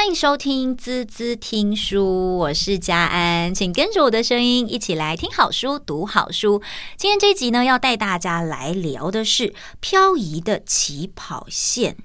[0.00, 6.62] 欢迎收听滋滋听书，我是佳安，请跟着我的声音一起来听好书、读好书。
[6.96, 11.98] 今天这集呢，要带大家来聊的是漂移的起跑线。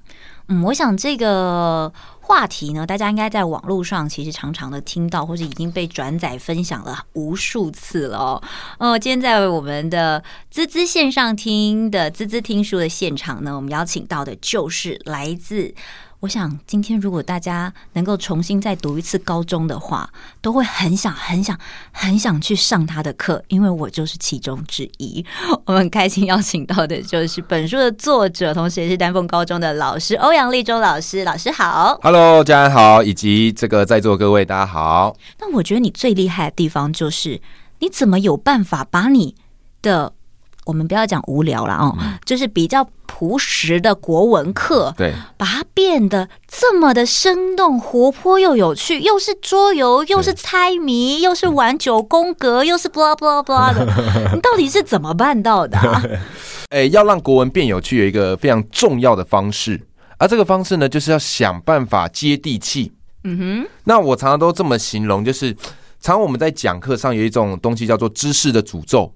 [0.50, 8.44] 嗯，我想这个话题呢，大家应该在网络上其实常常的听到，或者已经被转载分享了无数次了哦。
[8.78, 10.22] 哦，今天在我们的
[10.52, 15.74] 滋滋线上听的滋滋听书的现场呢，我们邀请到的就是来自。
[16.22, 20.10] 我想，今天如果大家能够重新再读一次高中的话，
[20.42, 21.56] 都会很想、很想、
[21.92, 25.24] 很想去上他的课，因为我就是其中之一。
[25.66, 31.24] 我们很开心邀请到的就是本书的作者，同时也是丹凤高中的老师欧阳立中老师。
[31.24, 35.16] 老师好，Hello，家人好，以及这个在座各位大家好。
[35.40, 37.40] 那我觉得你最厉害的地方就是，
[37.80, 39.36] 你怎么有办法把你
[39.84, 40.15] 的
[40.66, 53.86] 我们不要讲无聊了哦，就是比较朴实的国文课，对，把它变得这么的生动、活泼又有趣，又是桌游，又是猜谜，又是玩九宫格，又是 blah blah blah 的，
[54.34, 55.80] 你到底是怎么办到的？
[56.70, 59.80] 哎，要让国文变有趣，有一个非常重要的方式，
[60.18, 62.92] 而这个方式呢，就是要想办法接地气。
[63.24, 65.54] 嗯哼，那我常常都这么形容，就是
[66.02, 69.14] 常常我们在讲课上有一种东西叫做知识的诅咒。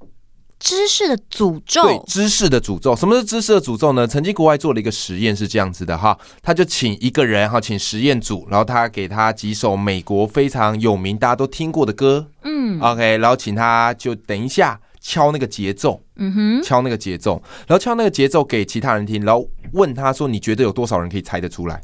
[0.60, 2.94] 知识的诅咒，对，知识的诅咒。
[2.96, 4.06] 什么是知识的诅咒呢？
[4.06, 21.82] 曾经国外做了一个实验，是这样子的哈，他就请一个人哈，请实验组，然后他给他几首美国非常有名、大家都听过的歌，嗯，OK，然后请他就等一下敲那个节奏，嗯哼，敲那个节奏，然后敲那个节奏给其他人听，然后问他说：“你觉得有多少人可以猜得出来？”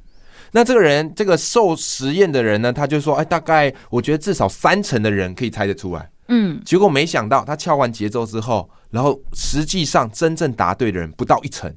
[0.52, 11.74] 那这个人，这个受实验的人呢，他就说：“哎，大概我觉得至少三成的人可以猜得出来。”嗯，结果没想到他敲完节奏之后，然后实际上真正答对的人不到一成。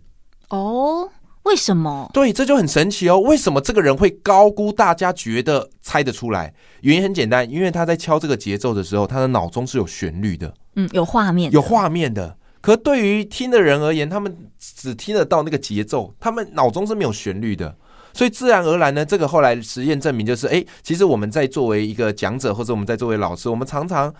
[0.49, 1.11] 哦，
[1.43, 2.09] 为什么？
[2.15, 3.21] 对，这就很神奇哦。
[3.21, 6.55] 为什么这个人会高估大家觉得猜得出来？
[6.81, 12.37] 原因很简单，因为他在敲这个节奏的时候，他的脑中是有旋律的，嗯，有画面，有画面的。
[12.61, 17.77] 可对于听的人而言，他们只听得到那个节奏，他们脑中是没有旋律的。
[18.15, 24.13] 所以自然而然呢，这个后来实验证明就是，哎，其实我们在作为一个讲者，或者我们在作为老师，我们常常。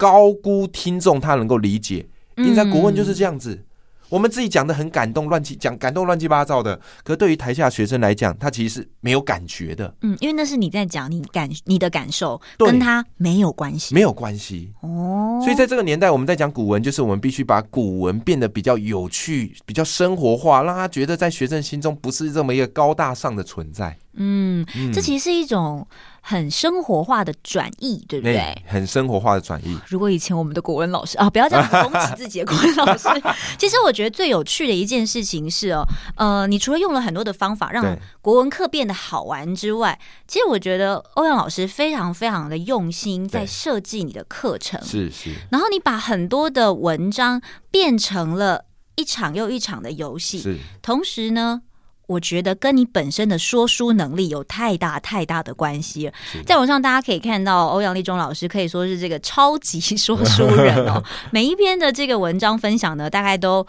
[0.00, 3.66] 高估听众他能够理解，因为在国文就是这样子。
[4.08, 9.94] 我们自己讲的很感动，乱七讲感动乱七八糟的，可对于台下学生来讲，他其实是没有感觉的。
[10.00, 15.38] 嗯，因为那是你在讲，你感你的感受跟他没有关系，没有关系哦。
[15.44, 23.96] 所以在这个年代，我们在讲古文，就是我们必须把古文变得比较有趣、比较生活化，让他觉得在学生心中不是这么一个高大上的存在。
[24.14, 25.86] 嗯，这其实是一种。
[26.30, 28.56] 很生活化的转译，对不对？
[28.64, 29.76] 很生活化的转译。
[29.88, 33.08] 如果以前我们的国文老师啊，不要这样攻击自己的国文老师。
[33.58, 39.98] 其实我觉得最有趣的一件事情是哦，呃，你除了用了很多的方法让国文课变得好玩之外，
[40.28, 44.80] 其实我觉得欧阳老师非常非常的用心在设计你的课程。
[44.84, 45.34] 是是。
[45.50, 47.42] 然后你把很多的文章
[47.72, 50.38] 变成了一场又一场的游戏。
[50.38, 50.58] 是。
[50.80, 51.62] 同时呢。
[52.10, 56.12] 我觉得跟你本身的说书能力有太大太大的关系了。
[56.44, 61.00] 在网上大家可以看到，欧阳立中老师可以说是这个超级说书人哦。
[61.30, 63.64] 每一篇的这个文章分享呢，大概都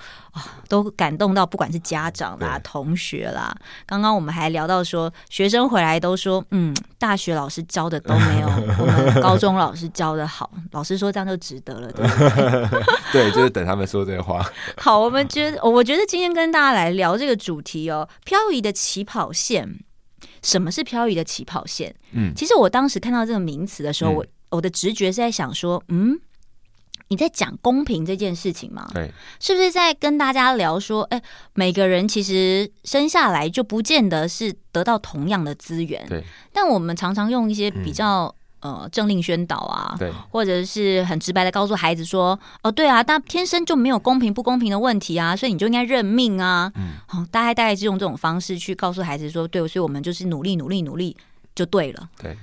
[0.67, 3.55] 都感动到，不管是家长啦、同学啦。
[3.85, 8.47] 刚刚我们还聊到说，学生回来都说，嗯，大学老师教的都没有
[8.77, 10.51] 我们高中老师教的好。
[10.71, 12.83] 老师说这样就值得了，对不对？
[13.11, 14.47] 对，就是等他们说这个话。
[14.77, 18.07] 好，我们觉得，我觉得今天跟大家来聊这个主题哦。
[18.23, 19.79] 漂移的起跑线，
[20.43, 21.95] 什么是漂移的起跑线？
[22.11, 26.19] 嗯，其实我当时看到这个名词的时候，我我的直觉是在想说，嗯，
[27.11, 28.89] 你在讲公平这件事情吗？
[28.93, 31.21] 对，是不是在跟大家聊说，哎，
[31.53, 36.23] 每个人其实生下来就不见得是得到同样的资源，对，
[36.53, 38.33] 但我们常常用一些比较。
[38.61, 51.17] 呃，政令宣导啊，对，或者是很直白的告诉孩子说，哦，对啊，但天生就没有公平不公平的问题啊，所以你就应该认命啊，嗯，好，大概大概是用这种方式去告诉孩子说，对，所以我们就是努力努力努力
[51.55, 52.37] 就对了，对。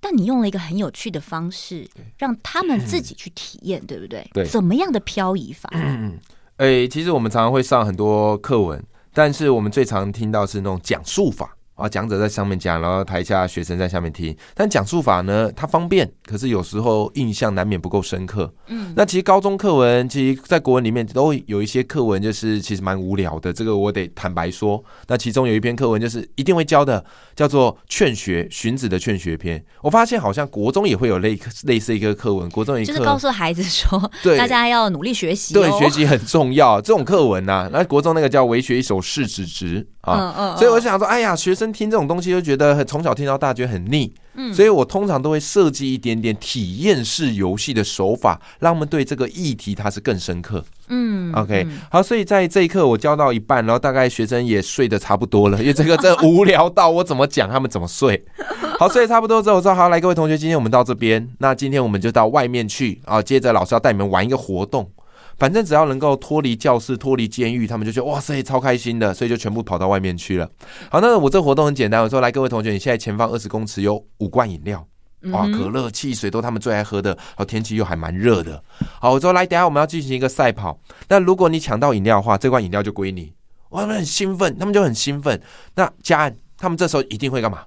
[0.00, 1.88] 但你用了一个很有趣的方式，
[2.18, 4.28] 让他们自己去体验， 对不对？
[4.32, 5.68] 对，怎么样的漂移法？
[5.72, 6.18] 嗯，
[6.56, 8.82] 哎，其实我们常常会上很多课文，
[9.12, 11.56] 但是我们最常听到是那种讲述法。
[11.80, 14.36] 啊，讲者在上面讲，然后台下学生在下面听。
[14.54, 18.52] 但讲述法呢，它方便，可是有时候印象难免不够深刻。
[18.66, 23.52] 嗯，那其实高中课文，其实在国文里面都有一些课文，就是其实蛮无聊的。
[23.52, 24.82] 这个我得坦白说。
[25.08, 27.02] 那其中有一篇课文，就是一定会教的，
[27.34, 29.58] 叫做《劝学》，荀子的《劝学篇》。
[29.80, 36.80] 我发现好像国中也会有类类似一个课文，国中一个就是告诉孩子说， 对，大家要努力学习，对，学习很重要。
[36.80, 39.82] 这种课文呐、啊，那国中那个叫《为学一首释子直》。
[40.02, 40.34] 啊。
[40.36, 40.56] 嗯嗯。
[40.56, 44.12] 所以我想说，哎呀，学生听这种东西就觉得从小听到大，觉得很腻。
[44.34, 44.52] 嗯。
[44.54, 50.64] 所以我通常都会设计一点点体验式游戏的手法，让他们对这个议题它是更深刻。
[50.88, 51.32] 嗯。
[51.34, 58.24] OK，好，所以在这一课我教到一半，然后大概学生也睡得差不多了，因为这个真无聊到我怎么讲他们怎么睡。
[58.78, 63.20] 好，睡得差不多之后，我说好，来各位同学，今天我们到这边，那今天我们就到外面去啊。
[63.20, 64.90] 接着老师要带你们玩一个活动。
[65.40, 70.46] 反正只要能够脱离教室、脱离监狱，他们就觉得哇塞，超开心的，所以就全部跑到外面去了。
[70.90, 74.86] 好，那我这活动很简单，我说来，各位同学，你现在前方二十公尺有五罐饮料，
[75.32, 78.62] 哇，可乐、汽水都他们最爱喝的，好，天气又还蛮热的。
[79.00, 80.78] 好，我说来，等下我们要进行一个赛跑，
[81.08, 83.32] 那如果你抢到饮料的话，这罐饮料就归你。
[83.70, 85.40] 哇，他们很兴奋，他们就很兴奋。
[85.74, 87.60] 那嘉安，他们这时候一定会干嘛？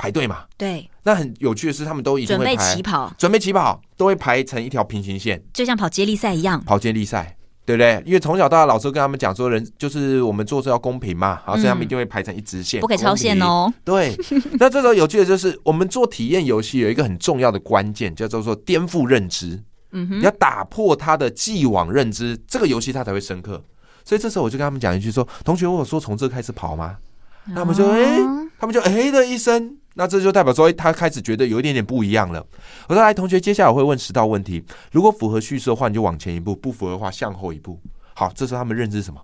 [0.00, 0.88] 排队嘛，对。
[1.02, 6.62] 那很有趣的是，他们都已经准备起跑，准备起跑，都会排成一条平行线，就像跑接力赛一样。
[6.64, 7.36] 跑接力赛，
[7.66, 8.02] 对不对？
[8.06, 13.70] 因为从小到大，老师跟他们讲说，人就是我们做事要公平嘛，好，所以他们一定会排成一直线，不可以超线哦。
[13.84, 14.16] 对。
[14.58, 19.62] 那这时候有趣的就是，我们做体验游戏有一个很重要的关键，叫做说颠覆认知。
[19.92, 23.62] 嗯哼，你要打破他的既往认知，这个游戏他才会深刻。
[24.04, 26.96] 所以这时候我就跟他们讲一句说：“同学，我有说从这开始跑吗？”
[27.48, 28.18] 那他们就哎。
[28.60, 32.44] 他们就哎的一声，那这就代表说，他开始觉得有一点点不一样了。
[32.88, 37.78] 我说来，同学，接下来我会问十道问题，如果符合叙事的话，你就往前一步；不符合的话，向后一步。
[38.14, 39.20] 好，这时候他们认知什么？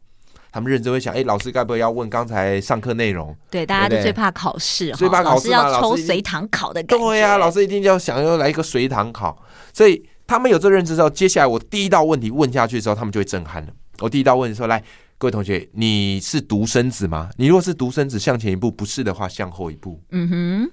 [0.50, 3.36] 他们认知会想，哎，老师该不会要问刚才上课内容？
[3.50, 7.06] 对，大家都最怕考试，最怕考试要抽随堂考的感觉。
[7.06, 9.40] 对呀、啊，老师一定要想要来一个随堂考。
[9.72, 13.72] 所以他们有这认知之后，接下来我第一道问题问下去的时候，他们就会震撼了。
[14.00, 14.82] 我第一道问题说来。
[15.18, 17.30] 各位同学，你是独生子吗？
[17.38, 19.98] 你如果是独生子，向前一步；不是的话，向后一步。
[20.10, 20.70] 嗯哼，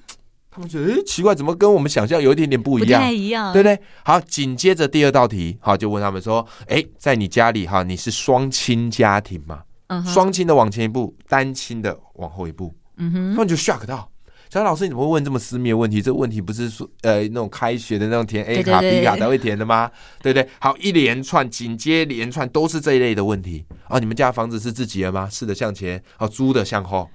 [0.51, 3.01] 他们觉得，诶，奇怪，怎么跟我们想象有一点点不一样？
[3.01, 3.80] 不太一样，对不对？
[4.04, 9.63] 好，紧接着第二道题，好，就问他们说，诶，在你家里哈，你是双亲家庭吗？
[9.88, 12.74] 嗯哼，双亲的往前一步，单亲的往后一步。
[12.98, 14.10] 嗯哼，他们就 shock 到。
[14.54, 16.00] 小老师，你怎么会问这么私密的问题？
[16.00, 19.90] 这个问题不是说呃那种开学的那种填 A 卡 B 卡才会填的吗？
[20.22, 23.98] 对不对，好，一连串紧接连串都是这一类的问题啊！
[23.98, 25.28] 你们家房子是自己的吗？
[25.28, 27.10] 是的，向前，好，租的向后。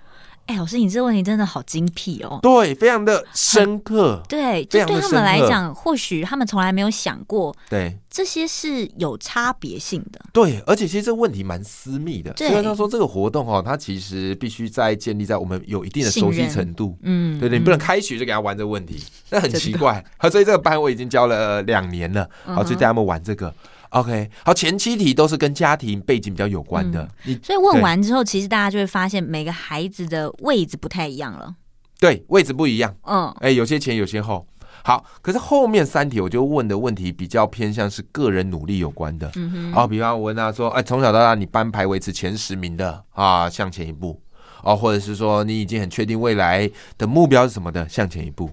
[0.49, 2.39] 哎，老师，你这个问题真的好精辟哦！
[2.43, 4.23] 对，非常的深刻。
[4.27, 10.19] 对，就对他们来讲，或许他们从来没有想过，对这些是有差别性的。
[10.33, 12.33] 对，而且其实这个问题蛮私密的。
[12.39, 16.97] 虽然他说这个活动哦，它其实必须在建立在我们有一定的熟悉程度。
[17.03, 20.03] 嗯，对对，你不能开学就给他玩这个问题，那很奇怪。
[20.33, 23.53] 所以这个班我已经教了两年了，好，就带他们玩这个。
[23.91, 27.09] OK，好，前七题都是跟家庭背景比较有关的。
[27.27, 31.55] 嗯、所以问完之后，其实大家就会发现每个孩子的位置不太一样了。
[31.99, 32.95] 对，位置不一样。
[33.05, 34.47] 嗯，哎、欸，有些前，有些后。
[34.85, 39.31] 好，可是后面三题我就问的问题比较偏向是个人努力有关的。
[39.35, 39.75] 嗯哼。
[39.75, 44.21] 哦，比方我问他说：“哎、欸，从小到大你班排维持前十名的啊，向前一步。”
[44.63, 48.51] 哦，或者是说你已经很确定未来的目标是什么的，向前一步。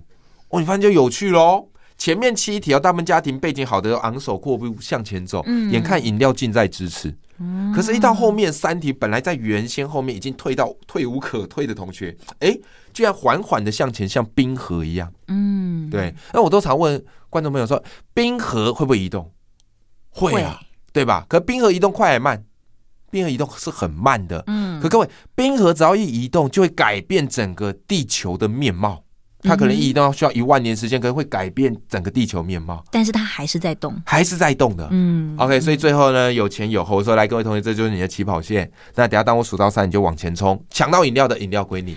[0.50, 1.68] 哦，你发现就有趣喽。
[1.98, 7.16] 前面七题，大部分家庭背景好的，昂首阔步向前走，嗯、眼看饮料近在咫尺。
[7.38, 12.62] 嗯、可是，一到后面三题，本来在原先后面已经退到退无可退的同学，哎、欸，
[12.94, 15.12] 居然缓缓的向前，像冰河一样。
[15.28, 16.16] 嗯，对。
[16.34, 17.82] 那我都常问观众朋友说，
[18.14, 19.30] 冰河会不会移动？
[20.10, 21.26] 会啊，会对吧？
[21.28, 22.42] 可冰河移动快还慢？
[23.12, 24.44] 冰河移动是很慢的。
[24.48, 24.82] 嗯。
[24.82, 29.05] 可各位，冰河只要一移动，就会改变整个地球的面貌。
[29.46, 32.84] 它可能移动需要一万年时间，可能会改变整个地球面貌。
[32.92, 34.88] 但是它还是在动，还是在动的。
[34.92, 36.96] 嗯，OK，所以最后呢，有前有后。
[36.96, 38.72] 我说来，各位同学，这就是你的起跑线。
[38.96, 41.96] 那等下当我数到三，你就往前冲，抢到饮料的饮料归你。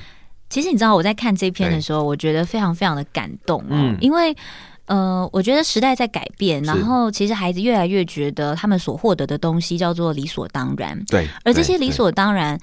[0.50, 3.64] 其实你知道我在看这篇的时候，我觉得非常非常的感动。
[3.68, 4.34] 嗯，因为
[4.87, 10.99] 呃，我觉得时代在改变，然后其实孩子越来越觉得他们所获得的东西叫做理所当然。
[11.06, 12.58] 对，而这些理所当然，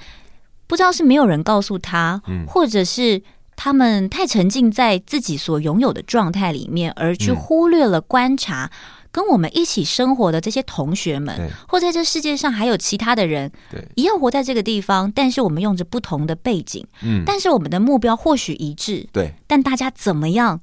[0.68, 3.22] 不知道是没有人告诉他，嗯，或者是。
[3.56, 8.72] 他们太沉浸在自己所拥有的状态里面，而去忽略了观察
[9.12, 11.50] 跟我们一起生活的这些同学们，对。
[11.68, 13.52] 或在这世界上还有其他的人，
[13.96, 20.60] 一样活在这个地方，但是我们用着不同的背景，嗯，但是我们的目标或许一致，对，但大家怎么样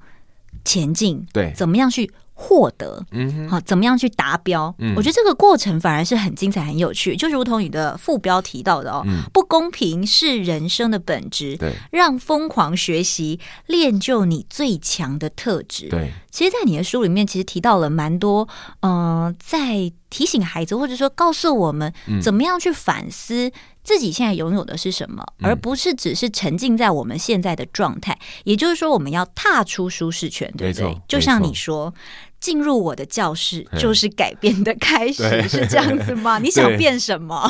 [0.65, 2.11] 前进，对，怎么样去。
[2.43, 3.01] 获得，
[3.49, 4.75] 好，怎么样去达标？
[4.79, 7.15] 嗯，我觉得这个过程反而是很精彩、很有趣。
[7.15, 15.89] 就如同你的副标提到的哦，嗯，不公平是人生的本质，对，让疯狂学习练就你最强的特质。
[15.89, 18.49] 对，其实，在你的书里面，其实提到了蛮多，
[18.81, 23.51] 嗯、呃，在提醒孩子，或者说告诉我们，怎么样去反思
[23.85, 28.13] 自己现在拥有的是什么，而不是只是沉浸在我们现在的状态。
[28.13, 30.97] 嗯、也就是说，我们要踏出舒适圈，对不对？
[31.09, 31.93] 就像你说，
[32.41, 36.39] 进入我的教室就是改变的开始，是这样子吗？
[36.43, 37.43] 你想变什么？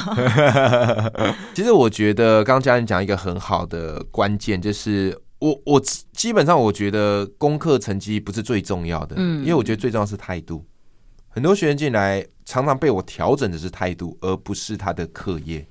[1.55, 10.65] 其实我觉得刚刚嘉玲讲一个很好的关键，就是我我基本上我觉得功课成绩不是最重要的，嗯，因为我觉得最重要是态度。
[11.29, 15.67] 很多学员进来，常常被我调整的是态度，而不是他的课业。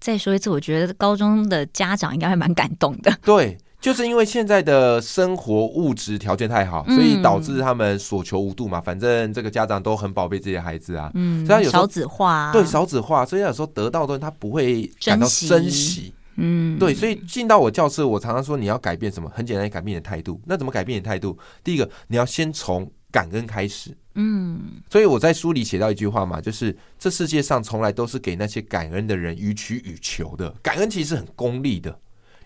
[0.00, 3.12] 再说一次，我觉得高中的家长应该还蛮感动的。
[3.22, 8.80] 对，就是因为现在的生活物质条件太好，所以导致他们所求无度嘛。
[8.80, 16.12] 反正这个家长都很宝贝自己的孩子啊，嗯，所以有少子化，对，少子化，所以有时候得到的东西他不会感到珍惜。
[16.36, 19.30] 嗯，对，所以进到我教室，我常常说你要改变什么？
[19.34, 20.40] 很简单，改变你的态度。
[20.46, 21.38] 那怎么改变你的态度？
[21.62, 23.96] 第一个，你要先从感恩开始。
[24.14, 24.60] 嗯，
[24.90, 30.50] 所以我在书里写到一句话嘛，就是这世界上从来都是给那些感恩的人予取予求的。
[30.62, 31.98] 感恩其实很功利的。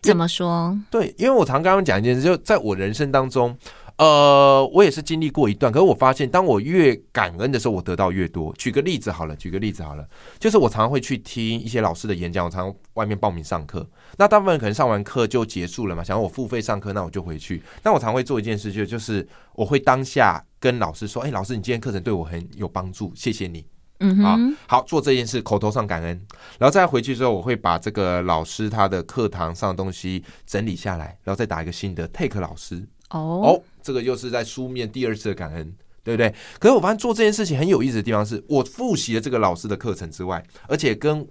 [0.02, 0.78] 怎么说？
[0.90, 3.56] 对，因为我常跟他们讲一件事，就在我人生当中，
[3.96, 8.52] 呃，我也是经历过一段，可是我发现，当我越感恩的时候，我得到越多。
[8.58, 10.04] 举个例子好了，举个例子好了，
[10.38, 13.88] 就是我常常会去听一些老师的演讲，我常常外面报名上课。
[14.16, 17.62] 那大部分人可能上完课就结束了嘛，想要我付费上课，那我就回去。
[17.82, 20.44] 那我常会做一件事，就就是我会当下。
[20.64, 23.66] 跟老师说：“哎、欸，老师，你今天课程对我很有帮助，谢谢你。”
[24.00, 26.26] 嗯哼，好，做这件事，口头上感恩，
[26.58, 32.82] 然后再回去之后，我会把这个老师他的课堂上的东西整理下来，然后再打一个新的 take 老师。
[33.10, 35.72] 哦哦，这个又是在书面第二次的感恩，
[36.02, 36.34] 对不对？
[36.58, 41.24] 可是我发现做这件事情很有意思的地方是，我复习了这个老师的课程之外，而且跟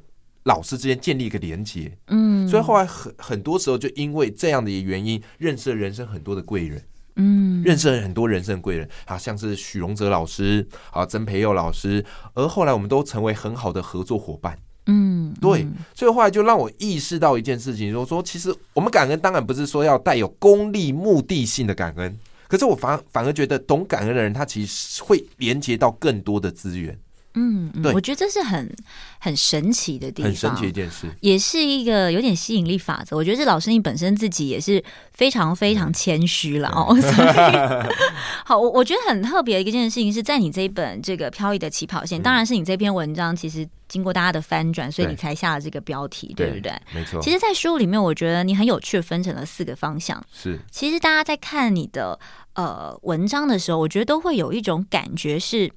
[0.43, 1.91] 老师之间建立一个连接。
[2.07, 6.81] 嗯，所以后来很很多时候就因为这样的原因，认识了人生很多的贵人。
[7.15, 14.57] 嗯，认识了很多人生贵人，啊，像是许荣哲老师，啊，曾培佑老师，而后来我们都成为很好的合作伙伴。
[14.88, 26.97] 嗯，对，所以后来就让我意识到一件事情，就是说，其实我们感恩当然不是说要带有功利目的性的感恩，可是我反反而觉得懂感恩的人，他其实会连接到更多的资源。
[27.35, 28.71] 嗯，对，我觉得这是很
[29.19, 33.15] 很神奇的地方，很神奇一件事，也是一个有点吸引力法则。
[33.15, 36.95] 我觉得这老师你本身自己也是非常非常谦虚了哦。
[37.01, 37.87] 所以，
[38.45, 46.73] 好，我我觉得很特别的一件事情是在你这一本这个飘逸的起跑线，当然是你这篇文章其实经过大家的翻转，所以你才下了这个标题，对，对不对？
[46.93, 47.19] 没错。
[47.19, 50.23] 其实，在书里面，我觉得你很有趣的分成了四个方向。
[50.31, 52.19] 是，其实大家在看你的
[52.53, 55.71] 呃文章的时候，我觉得都会有一种感觉是。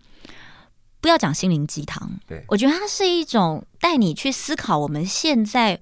[1.07, 5.81] 不要讲心灵鸡汤，对，我觉得它是一种带你去思考我们现在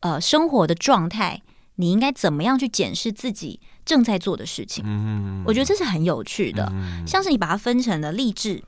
[0.00, 1.42] 呃生活的状态，
[1.76, 4.82] 你应该怎么样去检视自己正在做的事情。
[4.86, 8.64] 嗯，我觉得这是很有趣的，嗯，像是你把它分成了励志。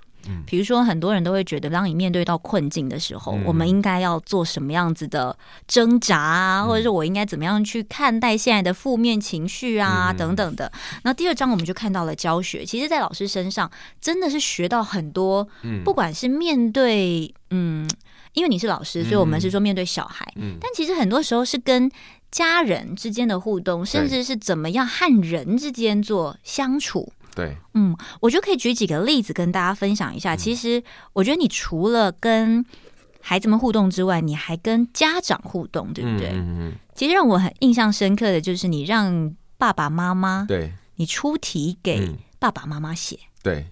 [0.46, 10.70] 比如说，很多人都会觉得，当你面对到困境的时候，嗯、我们应该要做什么样子的挣扎啊，嗯、或者是我应该怎么样去看待现在的负面情绪啊，嗯、等等的。
[11.02, 15.46] 那第二章我们就看到了教学，其实，在老师身上真的是学到很多。
[15.62, 17.88] 嗯，不管是面对，嗯，
[18.32, 21.90] 因为你是老师，所以我们是说面对小孩，嗯，但其实很多时候是跟
[22.30, 27.12] 家人之间的互动，甚至是怎么样和人之间做相处。
[27.34, 30.36] 对，嗯，我就可以举几个例子跟大家分享一下。
[30.36, 32.64] 其实，我觉得你除了跟
[33.20, 36.30] 孩子们互动之外，你还跟家长互动，对不对？
[36.32, 36.72] 嗯嗯。
[36.94, 43.18] 其实让我很印象深刻的就是你让爸爸妈妈，对，你出题给爸爸妈妈写。
[43.42, 43.66] 对，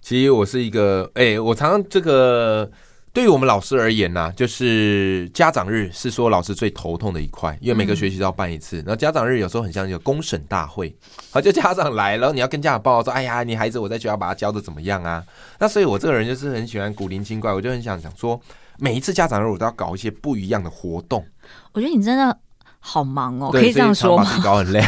[0.00, 2.70] 其实我是一个，哎，我常常这个。
[3.14, 8.82] 对于我们老师而言呢、啊，就是家长日是说老师最头痛的一块，因为每个学期都要办一次。
[8.84, 10.92] 那、嗯、家长日有时候很像一个公审大会，
[11.30, 15.22] 好，就家长来了，然后你要跟家长报告说：“哎呀，你孩子我在学校把他教的怎么样啊？”
[15.60, 18.40] 那所以，我这个人就是很喜欢古灵精怪，我就很想讲说，
[18.80, 21.24] 每一次家长日我都要搞一些不一样的活动。
[21.72, 22.36] 我觉得你真的
[22.80, 24.28] 好忙哦，可以这样说吗？
[24.42, 24.82] 搞很累。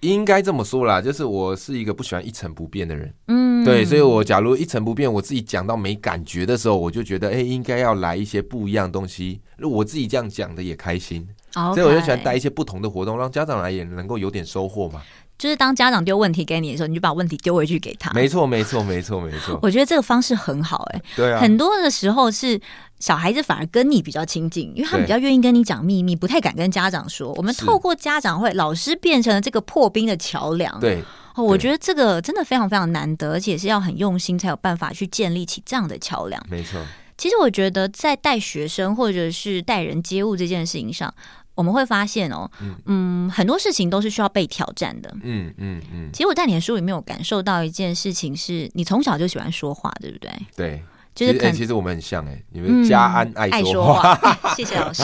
[0.00, 11.74] 应该这么说啦，就是我是一个不喜欢一成不变的人，嗯，对，所以我假如一成不变，我自己讲到没感觉的时候，我就觉得，哎、欸，应该要来一些不一样的东西，我自己这样讲的也开心，Okay.
[11.74, 15.02] 所以我就喜欢带一些不同的活动，让家长来也能够有点收获嘛。
[15.36, 18.12] 就是当家长丢问题给你的时候，你就把问题丢回去给他。
[18.12, 19.56] 没错，没错，没错，没错。
[19.62, 21.40] 我觉得这个方式很好、欸，哎，对啊。
[21.40, 22.60] 很多的时候是
[22.98, 27.32] 小孩子反而跟你比较亲近，因为他们比较愿意跟你讲秘密，不太敢跟家长说。
[27.34, 30.78] 我们透过家长会，老师变成了这个破冰的桥梁。
[30.80, 31.02] 对，
[31.34, 36.42] 哦，我觉得这个真的非常非常难得，而且是要很用心才有办法去建立起这样的桥梁。
[36.50, 36.80] 没错。
[37.16, 41.12] 其实我觉得在带学生或者是待人接物这件事情上。
[41.54, 42.48] 我们会发现哦，
[42.86, 45.12] 嗯，很多事情都是需要被挑战的。
[45.24, 46.08] 嗯嗯嗯。
[46.12, 50.30] 其实我在你的书里面有感受到一件事情，是你从小就喜欢说话，对不对？
[50.54, 50.82] 对。
[51.26, 54.18] 就是可能其实我们很像哎，你们家安爱说话，
[54.56, 55.02] 谢谢老师。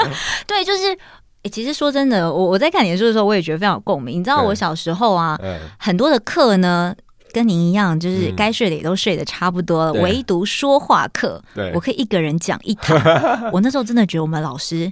[0.46, 0.96] 对，就是。
[1.44, 4.18] 哎、欸，其实说真的，我我在看你的书的时候，我也觉得非常有共鸣。
[4.18, 5.38] 你知道我小时候啊，
[5.78, 6.96] 很多的课呢，
[7.34, 11.38] 跟您一样，就是该睡的也都睡得差不多了，嗯、唯独说话课，
[11.74, 12.98] 我可以一个人讲一堂。
[13.52, 14.90] 我那时候真的觉得我们老师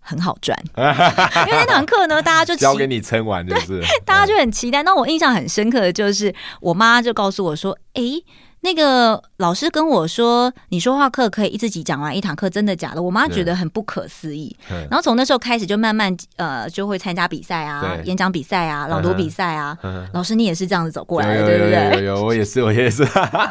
[0.00, 4.82] 很好赚，因为那堂课呢，大家就交给你撑完，就是大家就很期待。
[4.82, 6.30] 那我印象很深刻的就是，
[6.60, 8.24] 我妈就告诉我说：“哎、欸。”
[8.66, 13.00] 那个老师跟我说，你说话课可以一自己讲完一堂课，真的假的？
[13.00, 14.56] 我妈觉得很不可思议。
[14.90, 19.78] 然后从那时候开始，就慢慢呃，就会参加比赛啊，演讲比赛啊，朗读比赛啊。
[20.12, 22.04] 老师，你也是这样子走过来的，对不对？
[22.04, 23.04] 有我也是，我也是。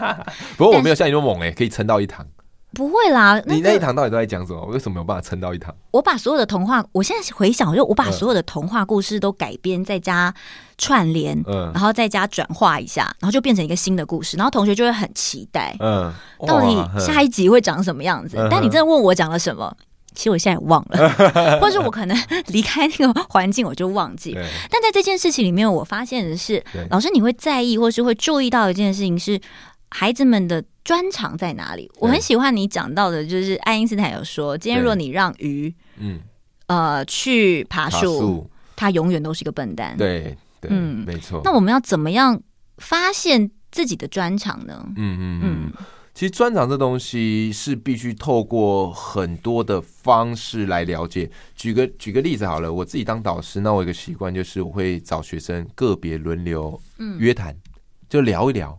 [0.57, 2.25] 不过我没有像你那么猛哎，可以撑到一堂。
[2.75, 4.59] 不会啦，你那一堂到底都在讲什么？
[4.59, 5.73] 我为什么没有办法撑到一堂？
[5.91, 10.33] 我把所有的童话，我现在回想，就我把所有的童话故事都改编，再加
[10.77, 16.13] 串联，嗯，然后再加转化一下，然后就变成一个新的故事，然后同学就会很期待，嗯，
[16.45, 18.35] 到底下一集会长什么样子？
[18.51, 19.73] 但你真的问我讲了什么，
[20.13, 21.09] 其实我现在也忘了，
[21.61, 22.17] 或者是我可能
[22.47, 24.37] 离开那个环境，我就忘记。
[24.69, 29.39] 但在这件事情里面，我发现的是，老师你会在意，或是会注意到一件事情是。
[29.97, 31.89] 孩子们的专长在哪里？
[31.99, 36.19] 我很喜欢你讲到的，就是爱因斯坦有说，今天若你让鱼，嗯，
[36.67, 39.95] 呃，去爬树，它永远都是一个笨蛋。
[39.97, 41.39] 对，对，嗯，没错。
[41.45, 42.37] 那我们要怎么样
[42.79, 44.83] 发现自己的专长呢？
[44.97, 45.41] 嗯嗯嗯。
[45.43, 45.73] 嗯
[46.13, 51.29] 其实专长这东西是必须透过很多的方式来了解。
[51.55, 56.77] 举个举个例子好了，我自己当导师，那我有一个习惯就是我会找学生个别轮流
[57.17, 57.55] 约谈，
[58.09, 58.77] 就聊一聊。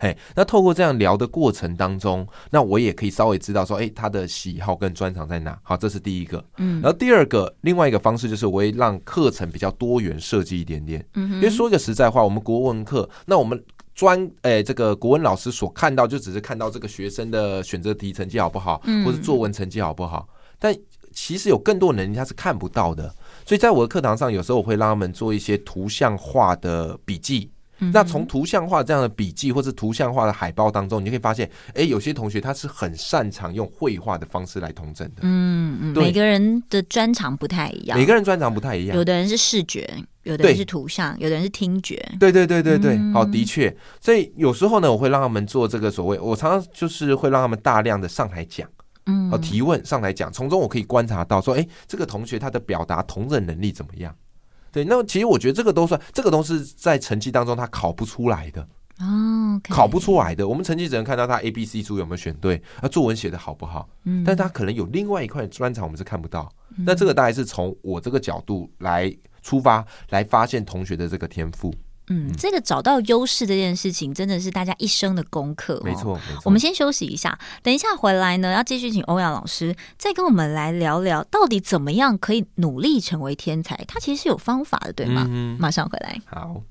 [0.00, 5.58] 嘿，那透过这样聊的过程当中，那我也可以稍微知道说，哎，他的喜好跟专长在哪？
[5.62, 6.44] 好，这是第一个。
[6.58, 11.04] 嗯，然后第二个，另外一个方式就是，我会让课程比较多元设计一点点。
[11.14, 13.60] 嗯哼，因为说一个实在话，我们国文课，那我们
[13.92, 20.28] 专，哎，这个国文老师所看到，就只是看到这个学生的选择题成绩好不好，或者作文成绩好不好。
[20.60, 20.72] 但
[21.12, 23.12] 其实有更多能力他是看不到的，
[23.44, 27.50] 所以在我的课堂上，有时候我会让他们做一些图像化的笔记。
[27.92, 35.20] 那从图像化这样的笔记或是图像化的海报当中，你就可以发现，哎，有些同学他是很擅长用绘画的方式来通证的。
[35.22, 38.96] 嗯嗯，每个人的专长不太一样，每个人专长不太一样。
[38.96, 39.88] 有的人是视觉，
[40.24, 41.96] 有的人是图像，有的人是听觉。
[42.18, 43.74] 对对对对对，好，的确。
[44.00, 48.68] 所以有时候呢，我会让他们做这个所谓，我常常就是会让他们大量的上台讲，
[49.06, 54.14] 嗯，好，提问上台讲，从中我可以观察到说，哎，这个同学他的表达统整能力怎么样？
[54.78, 58.62] 对，那其实我觉得这个都算，这个都是在成绩当中他考不出来的
[59.00, 60.46] 哦，okay、考不出来的。
[60.46, 63.88] 我们成绩只能看到他 A、B、C 组有没有选对，啊，作文写的好不好？
[64.04, 66.48] 嗯，但他可能有另外一块专长，我们是看不到。
[66.76, 69.12] 嗯、那这个大概是从我这个角度来
[69.42, 71.74] 出发，来发现同学的这个天赋。
[72.10, 75.82] 嗯，这个找到优势这件事情真的是大家一生的功课哦。
[75.84, 76.42] 没错，没错。
[76.44, 83.76] 我们先休息一下，等一下回来呢，要继续请欧阳老师再跟我们来聊聊，到底怎么样可以努力成为天才？
[83.86, 85.26] 他其实是有方法的，对吗？
[85.28, 86.20] 嗯，马上回来。
[86.26, 86.62] 好，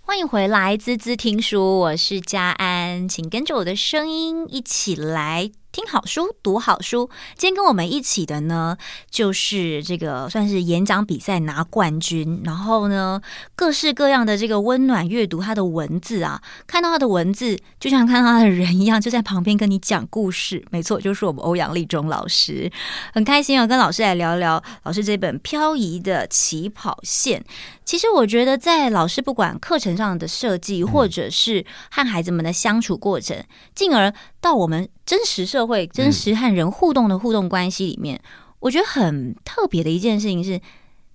[0.00, 5.50] 欢迎回来，滋滋听书，我是佳安，请跟着我的声音一起来。
[5.76, 7.10] 听好书，读好书。
[7.36, 8.78] 今天跟我们一起的呢，
[9.10, 13.20] 就是这个算是演讲比赛拿冠军，然后呢，
[13.54, 20.64] 各式各样的这个温暖阅读他的文字啊，看到他的文字，就像看到他的人一样，就在旁边跟你讲故事。
[20.70, 22.72] 没错，就是我们欧阳立中老师，
[23.12, 27.38] 很开心啊，跟老师来聊聊老师这本《漂移的起跑线》。
[27.84, 33.44] 其实我觉得，在老师不管课程上的设计，或者是和孩子们的相处过程，
[33.76, 38.20] 进而到我们真实社会、真实和人互动的互动关系里面，
[38.60, 40.60] 我觉得很特别的一件事情是，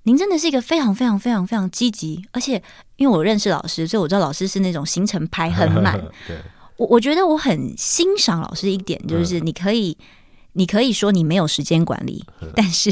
[0.04, 2.62] 您真的是一个非常非常非常非常积极，而且
[2.98, 6.00] 因为我认识老师，所以我知道老师是那种行程排很满。
[6.78, 9.98] 我我觉得我很欣赏老师一点，就是你可以。
[10.54, 12.22] 你可以说你没有时间管理，
[12.58, 12.92] 但是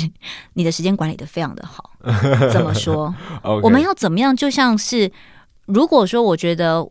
[0.54, 1.91] 你的时间管理的非常的好。
[2.54, 3.13] 怎么说.
[3.62, 4.34] 我们要怎么样？
[4.34, 5.12] 就像是
[5.65, 6.89] 如果说我觉得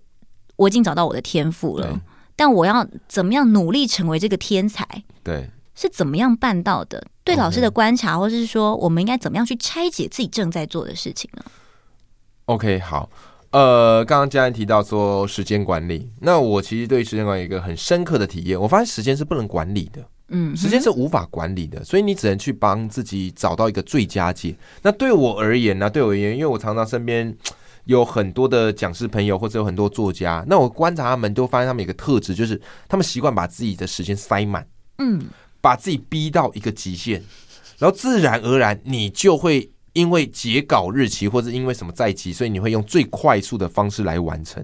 [0.57, 2.00] 我已经找到我的天赋了，对
[2.38, 4.87] 但我要怎么样努力成为这个天才？
[5.24, 7.05] 对，是怎么样办到的？
[7.24, 8.18] 对老师的观察，Okay.
[8.20, 11.42] 或者是说我们应该怎么样去拆解自己正在做的事情呢
[12.44, 13.11] ？OK，好。
[13.51, 20.07] 呃，刚刚佳安提到说时间管理，那我其实对时间管理有一个很深刻的体验，我发现时间是不能管理的。
[20.29, 24.55] 嗯，时间是无法管理的，所以你只能去帮自己找到一个最佳解。
[24.83, 25.88] 那对我而言呢、啊？
[25.88, 27.35] 对我而言，因为我常常身边
[27.88, 35.22] 有很多的讲师朋友，或者有很多作家，那我观察他们，都发现他们有一个特质，就是他们习惯把自己的时间塞满，嗯，
[35.62, 37.24] 把自己逼到一个极限，
[37.79, 44.62] 然后自然而然，你就会因为截稿日期或者因为什么在即，所以你会用最快速的方式来完成。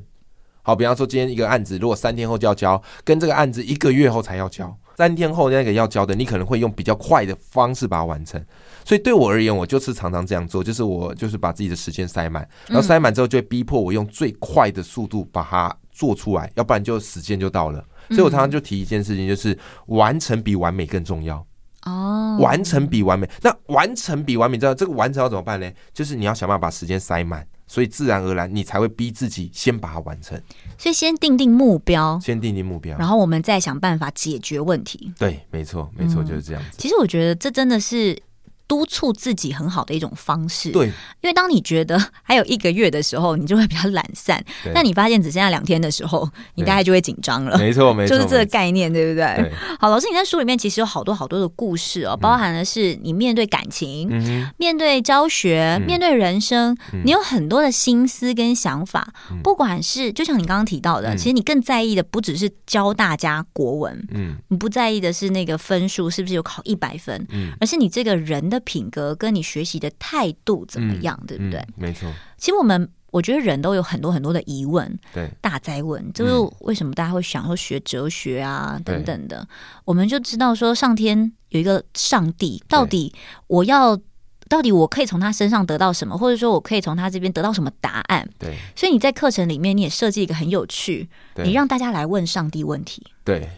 [0.61, 8.43] 好，比方说今天一个案子，如果三天后就要交，跟这个案子一个月后才要交，三天后那个要交的，你可能会用比较快的方式把它完成。
[8.85, 17.85] 所以对我而言，我就是常常这样做，就是我就是把自己的时间塞满，然后塞满之后就会逼迫我用最快的速度把它做出来，要不然就时间就到了。
[18.11, 21.45] 所以我常常就提一件事情，就是完成比完美更重要。
[21.87, 25.71] 哦，完成比完美，那完成比完美，知道这个完成要怎么办呢？
[25.93, 30.41] 就是你要想办法把时间塞满，所以自然而然你才会逼自己先把它完成。
[30.79, 35.13] 所以先定定目标，先定定目标，然后我们再想办法解决问题。
[35.19, 36.77] 对，没错，没错，就是这样子。
[36.79, 38.21] 其实我觉得这真的是。
[38.67, 44.39] 督促自己很好的一种方式，对，因为当你觉得还有一个月的时候，你就会比较懒散；
[44.75, 47.59] 那你发现只剩下两天的时候，你大概就会紧张了。
[47.59, 49.25] 没错，没错，就是这个概念，对不对？
[49.37, 49.53] 对。
[49.79, 59.13] 好，老师，你在书里面其实有好多好多的故事哦，包含的是你面对感情、嗯、面对教学、嗯、面对人生，嗯、你有很多的心思跟想法。
[59.31, 71.61] 嗯、不管是就像你刚刚提到的、嗯，其实你更在意的不只是教大家国文，嗯，你不在意的是那个分数是不是有考一百分，嗯，而是你这个人的品格跟你学习的态度怎么样，嗯、对不对？
[71.61, 72.11] 嗯、没错。
[72.37, 79.47] 其实我们我觉得人都有很多很多的疑问，对，大灾问，就是为什么大家会想说学哲学啊等等的？
[79.85, 83.15] 我们就知道说上天有一个上帝，到底
[83.47, 83.97] 我要
[84.49, 88.29] 到底我可以从他身上得到什么，或者说我可以从他这边得到什么答案？
[88.39, 88.57] 对。
[88.75, 93.07] 所以你在课程里面你也设计一个很有趣，你让大家来问上帝问题。
[93.23, 93.49] 对。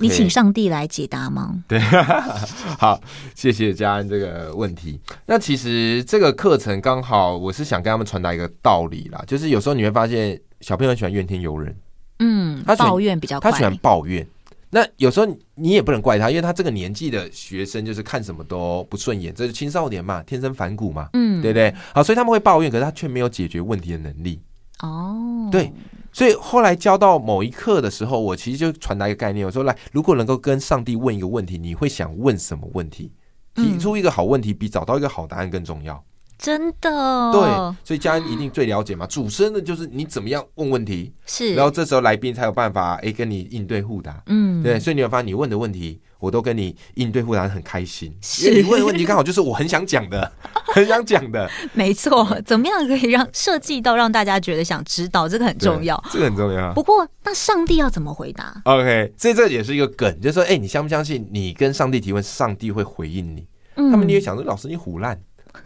[0.00, 1.62] 你请上帝来解答吗？
[1.68, 1.78] 对，
[2.78, 3.00] 好，
[3.34, 5.00] 谢谢家安这个问题。
[5.24, 11.76] 那其实这个课程刚好，我是想跟他们传达一个道理啦，就是有时候你会发现小朋友喜欢怨天尤人，
[12.18, 14.26] 嗯，他抱怨比较快，他喜欢抱怨。
[14.70, 21.72] 那有时候你也不能怪他，因为他这个年纪的学生就是看什么都不顺眼，这是青少年嘛，天生反骨嘛，嗯，对不对？
[21.94, 24.40] 好，所以他们会抱怨，可是他却没有解决问题的能力。
[24.80, 25.72] 哦，对。
[26.18, 33.12] 所以后来教到某一课的时候，我其实就传达一个概念，我说：来，如果能够跟上帝问一个问题，你会想问什么问题？
[33.54, 36.04] 提出一个好问题，比找到一个好答案更重要。
[36.36, 37.40] 真的，对，
[37.84, 39.06] 所以家人一定最了解嘛。
[39.06, 50.30] 主持人的就是你怎么样问问题，是，然后这时候来宾才有办法哎跟你应对互答，嗯，对，所以你会发现你问的问题，我都跟你应对互然很开心，因为你问的问题刚好就是我很想讲的，
[50.74, 52.26] 很想讲的，没错。
[52.44, 56.72] 怎么样可以让设计到让大家觉得想知道，这个很重要，这个很重要。
[56.74, 63.46] 不过那上帝要怎么回答？OK，所以这也是一个梗，就是说，哎，你相不相信你跟上帝提问，上帝会回应你？
[63.76, 65.20] 嗯，他们你也想说，老师你唬烂。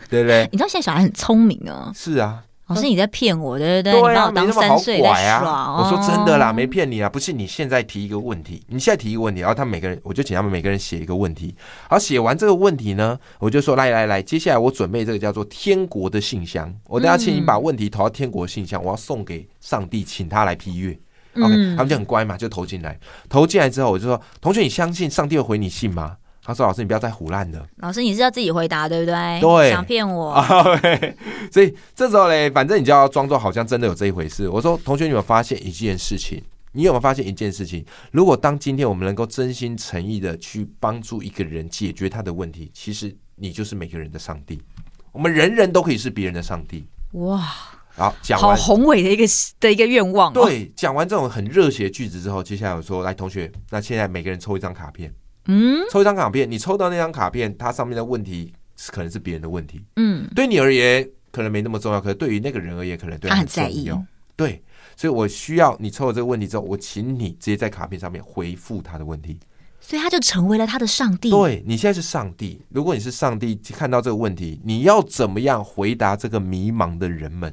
[0.08, 0.48] 对不对？
[0.52, 1.92] 你知道现在小孩很聪明啊！
[1.94, 2.42] 是啊，
[2.74, 4.00] 老师你在骗我，对不对？
[4.00, 5.82] 对啊，当三岁在耍。
[5.82, 7.08] 我说真的啦，没骗你啊！
[7.08, 11.54] 不信你现在提一个问题，你现在提一个问题，然后他们每个人，我就请他们每个人写一个问题。
[11.88, 16.72] 好，写完这个问题呢，我就说来来来，接下来我准备这个叫做天国的信箱。
[16.88, 20.98] 我等下请你把问题投到天国信箱，我要送给上帝，请他来批阅。
[21.36, 22.98] OK，他们就很乖嘛，就投进来。
[23.28, 26.16] 投进来之后，我就说，同学，你相信上帝会回你信吗？
[26.44, 27.64] 他说：“老师，你不要再胡乱了。
[27.76, 29.40] 老师，你是要自己回答，对不对？
[29.40, 30.34] 对，想骗我。
[31.52, 34.48] 所以这时候嘞，反正你就要装作好像真的有这一回事。
[34.48, 36.42] 我说，同学，你有没有发现一件事情？
[36.72, 37.84] 你有没有发现一件事情？
[38.10, 44.60] 如果当今天我们能够真心诚意的去帮助一个人解决他的问题，其实你就是每个人的上帝。
[45.12, 46.84] 我们人人都可以是别人的上帝。
[47.12, 47.38] 哇！
[47.94, 49.24] 好，讲完好宏伟的一个
[49.60, 50.44] 的一个愿望哦。
[50.46, 55.14] 对，讲完这种很热血的句子之后，接下来我说，来，同学，那现在每个人抽一张卡片。”
[55.46, 59.82] 嗯，抽一张卡片，你抽到那张卡片，它上面的问题是可能是别人的问题。
[59.96, 63.28] 嗯，对你而言可能没那么重要，可是对于那个人而言，可能对。
[63.30, 63.90] 他很在意。
[64.36, 64.62] 对，
[64.96, 69.38] 所以我需要你抽了这个问题之后，我请你直接在卡片上面回复他的问题。
[69.80, 71.28] 所以他就成为了他的上帝。
[71.30, 77.52] 对，你现在是上帝，如果你是上帝，看到这个问题，你要怎么样回答这个迷茫的人们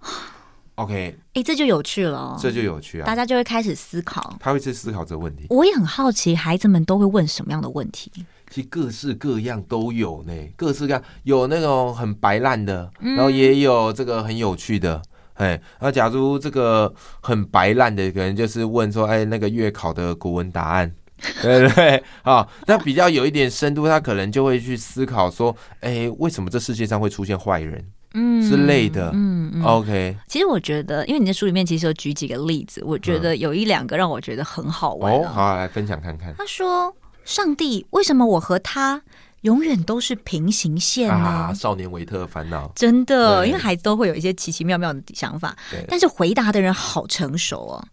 [0.76, 3.04] ？OK，哎、欸，这就有趣了，哦，这就有趣啊！
[3.06, 5.46] 大家就会开始思考，他会去思考这个问题。
[5.50, 8.10] 我也很好奇，孩子们都会问什么样的问题？
[8.50, 15.00] 其实各式各样都有呢，各式各样有那种很白烂的，然后也有这个很有趣的。
[15.34, 20.94] 哎、嗯，那假如这个很白烂的，可能就是问说，哎，那个月考的国文答案，
[21.42, 22.04] 对 不对？
[22.22, 27.84] 啊，那比较有一点深度，他可能就会去思考说，哎，为什么这世界上会出现坏人？
[28.14, 30.16] 嗯之类的，嗯，嗯，OK。
[30.28, 35.24] 其实我觉得，因为你在书里面其实有举几个例子，我觉得有一两个让我觉得很好玩，啊嗯。
[35.24, 36.34] 哦，好，来分享看看。
[36.38, 39.02] 他说：“上帝，为什么我和他
[39.42, 41.14] 永远都是平行线呢？”
[41.50, 45.56] 啊，少年维特的烦恼，真的，因为孩子都会有一些奇奇妙妙的想法。
[45.88, 47.84] 但是回答的人好成熟哦。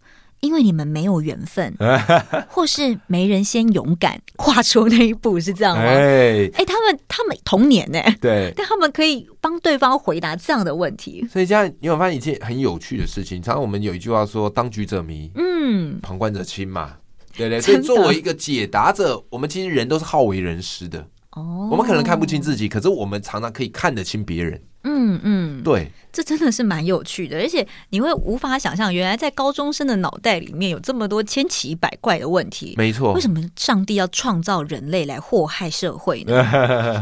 [0.42, 1.72] 因为你们没有缘分，
[2.50, 5.82] 或是没人先勇敢跨出那一步，是这样吗？
[5.84, 11.24] 哎、他们他们同年呢，对，但他们可以帮对方回答这样的问题。
[11.32, 13.40] 所以这样你有发现一件很有趣的事情？
[13.40, 16.96] 常常我们有一句话说：“当局者迷，嗯，旁观者清嘛。”
[17.34, 21.06] 对对，所以作为一个解答者，我们其实人都是好为人师的。
[21.30, 24.60] 哦，我们可能看不清自己，可是我们常常可以看得清别人。
[24.84, 32.74] 嗯嗯，对，这真的是蛮有趣的，而且你会无法想象，原来在高中生的脑袋里面有这么多千奇百怪的问题。
[32.76, 36.44] 没错，为什么上帝要创造人类来祸害社会呢？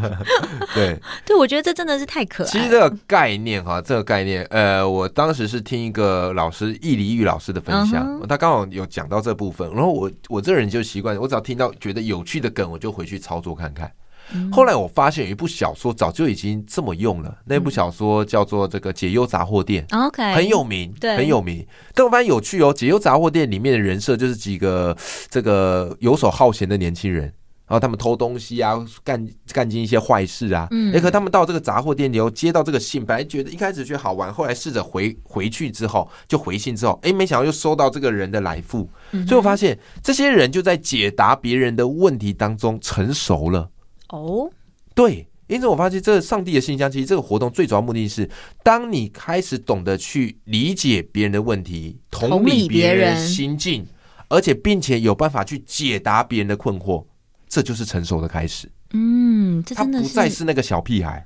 [0.74, 2.52] 对， 对，我觉得这真的是太可爱了。
[2.52, 8.26] 其实这个概念哈，这个概念，呃，我当时是听一个老师易黎玉老师的分享，uh huh.
[8.26, 13.90] 他刚好有讲到这部分，然后我我这人就习惯，我只要听到觉得有趣的梗，我就回去操作看看。
[14.52, 21.66] 后来我发现有一部小说早就已经这么用了，那部小说叫做《这个解忧杂货店》，OK，很有名，对，很有名。
[21.94, 24.96] 但我发现有趣哦，《解忧杂货店》里面的人设就是几个
[25.28, 27.24] 这个游手好闲的年轻人，
[27.66, 30.68] 然后他们偷东西啊，干干尽一些坏事啊。
[30.70, 43.68] 嗯，哎，可他们到这个杂货店里后接到这个信，本来觉得一开始觉得好玩，后来试着回回去之后，就回信之后，哎，没想到又收到这个人的来复，嗯、哼所以我发现这些人就在解答别人的问题当中成熟了。
[44.10, 44.50] 哦。
[44.94, 48.28] 对，因此我发现这个上帝的信箱，其实这个活动最主要目的是，
[48.62, 53.86] 当你开始懂得去理解别人的问题，同理别人心境，
[54.28, 57.04] 而且并且有办法去解答别人的困惑，
[57.48, 58.70] 这就是成熟的开始。
[58.92, 61.24] 嗯，这真的是，他不再是那个小屁孩，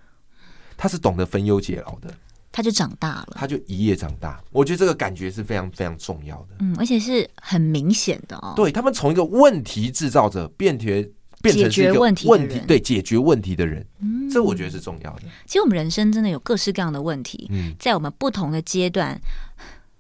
[0.77, 2.15] 他是懂得分忧解劳的，
[2.53, 4.43] 他就长大了，他就一夜长大。
[4.53, 8.53] 我觉得这个感觉是非常非常重要的，嗯，而且是很明显的哦。
[8.55, 11.11] 对，他们从一个问题制造者变成。
[11.45, 15.23] 变成是一个问题，问题对解决问题的人，嗯，这我觉得是重要的。
[15.47, 19.21] 其实我们人生真的有各式各样的问题，嗯，在我们不同的阶段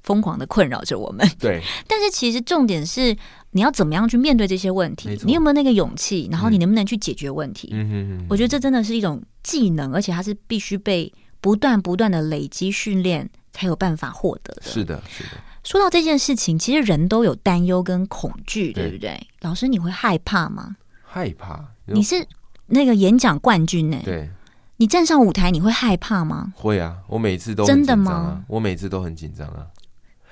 [0.02, 1.28] 疯狂的困扰着我们。
[1.38, 3.16] 对， 但是其实重点是
[3.50, 7.68] 你要怎么样去面对这些问题，你有没有那个勇气，然后你能不能去解决问题？
[7.72, 14.62] 嗯嗯，我觉得这真的是一种技能，而且它是必须被不断不断的累积训练才有办法获得的。
[14.62, 15.30] 是的，是的。
[15.62, 19.18] 说到这件事情，其实人都有担忧跟恐惧，对不对？
[19.40, 20.76] 老师，你会害怕吗？
[21.14, 21.64] 害怕？
[21.87, 22.27] 你是
[22.66, 23.96] 那个演讲冠军呢？
[24.05, 24.29] 对，
[24.79, 26.53] 你站上舞台你会害怕吗？
[26.57, 28.42] 会啊，我每次都真的吗？
[28.48, 29.68] 我每次都很紧张啊。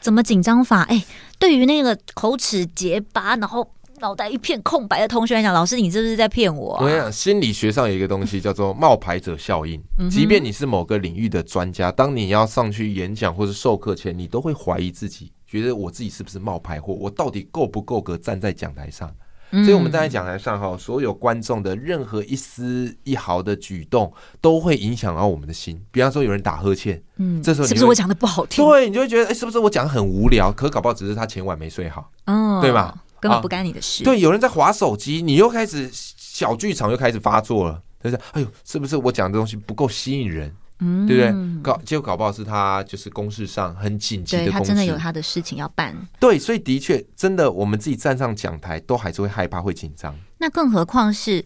[0.01, 0.83] 怎么紧张法？
[0.83, 1.05] 哎，
[1.39, 6.77] 对于那个口齿结巴，然后脑袋一片空白的同学来讲，老师你是不是在骗我？
[6.81, 9.81] 我跟你讲，心理学上有一个东西叫做冒牌者效应。
[10.11, 16.93] 即便你是某个领域的专家，当你要上去演讲或是授课前，你都会怀疑自己，觉得我自己是不是冒牌货？
[16.95, 19.09] 我到底够不够格站在讲台上？
[19.53, 24.11] 所以我们站在讲台上哈，所有观众的任何一丝一毫的举动，
[24.41, 25.79] 都会影响到我们的心。
[25.93, 28.65] 比方说有人打呵欠，嗯，这时候是不是我讲的不好听？
[28.65, 30.51] 对，你就会觉得，哎，是不是我讲的很无聊？
[30.51, 32.97] 可搞不好只是他前晚没睡好，哦，对吧？
[33.21, 34.03] 根本不干你的事。
[34.03, 40.51] 对，有人在划手机，你又开始小剧场又开始发作了，就是哎呦，是不是我讲的东西不够吸引人？
[40.83, 41.63] 嗯，对不对？
[41.63, 45.97] 搞结果搞不好是他就是公事上很紧急的公事，他真的有他的事情要办。
[46.19, 50.15] 对，所以的确，真的我们自己站上讲台都还是会害怕、会紧张。
[50.39, 51.45] 那更何况是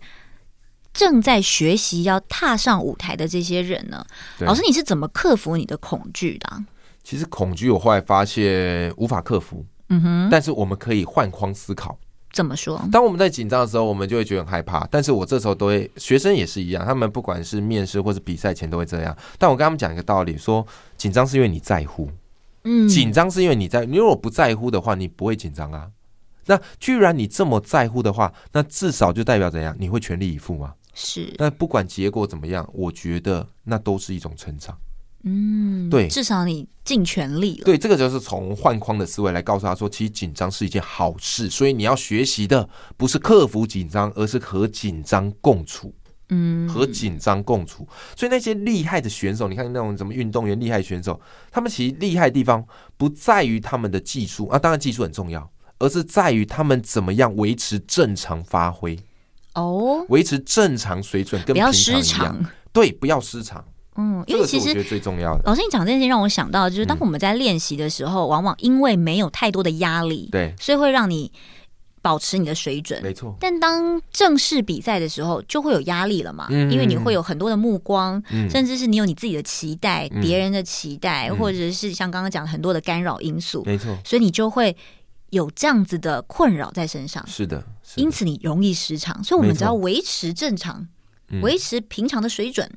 [0.95, 4.05] 正在学习要踏上舞台的这些人呢？
[4.39, 6.65] 老师，你是怎么克服你的恐惧的？
[7.05, 9.65] 其实恐惧，我后来发现无法克服。
[9.89, 11.97] 嗯哼，但是我们可以换框思考。
[12.37, 12.79] 怎么说？
[12.93, 14.87] 当我们在紧张的时候，我们就会觉得很害怕。
[14.91, 19.17] 但是我这时候都会，学生也是一样，他们不管是面试或是比赛前都会这样。
[19.39, 20.67] 但我跟他们讲一个道理：说
[20.99, 22.11] 紧张是因为你在乎，
[22.65, 23.87] 嗯，紧张是因为你在。
[23.87, 25.89] 你如果不在乎的话，你不会紧张啊。
[26.45, 29.75] 那居然你这么在乎的话，那至少就代表怎样？
[29.79, 30.75] 你会全力以赴吗？
[30.93, 31.33] 是。
[31.39, 34.77] 那不管结果怎么样，我觉得那都是一种成长。
[35.29, 37.65] 嗯，对，至少你尽全力了。
[37.65, 45.93] 对，这个就是从换框的思维来告诉他说，其实紧张是一件好事，所以你要学习的不是克服紧张，而是和紧张共处。
[46.29, 47.87] 嗯，和紧张共处。
[48.17, 51.21] 所以那些厉害的选手，你看那种什么运动员厉害选手，
[51.53, 52.65] 他们其实厉害的地方
[52.97, 58.99] 不在于他们的技术啊，当然技术很重要，而是在于他们怎么样维持正常发挥。
[59.55, 62.51] 哦，维持正常水准，跟平常一样。
[62.73, 63.65] 对，不要失常。
[63.97, 71.31] 嗯，因为其实最重要的老师，你讲这件事情让我想到，就是当我们在练习的时候，往往因为没有太多的压力，对，所以会让你
[72.03, 73.35] 保持你的水准，没错。
[73.41, 83.97] 但当正式比赛的时候，就会有压力了嘛，因为你会有很多的目光，甚至是你有你自己的期待、别人的期待，或者是像刚刚讲的很多的干扰因素，没错。
[84.05, 84.77] 所以你就会
[85.31, 87.65] 有这样子的困扰在身上，是的。
[87.97, 90.87] 因此你容易失常，所以我们只要维持正常，
[91.43, 92.71] 维持平常的水准。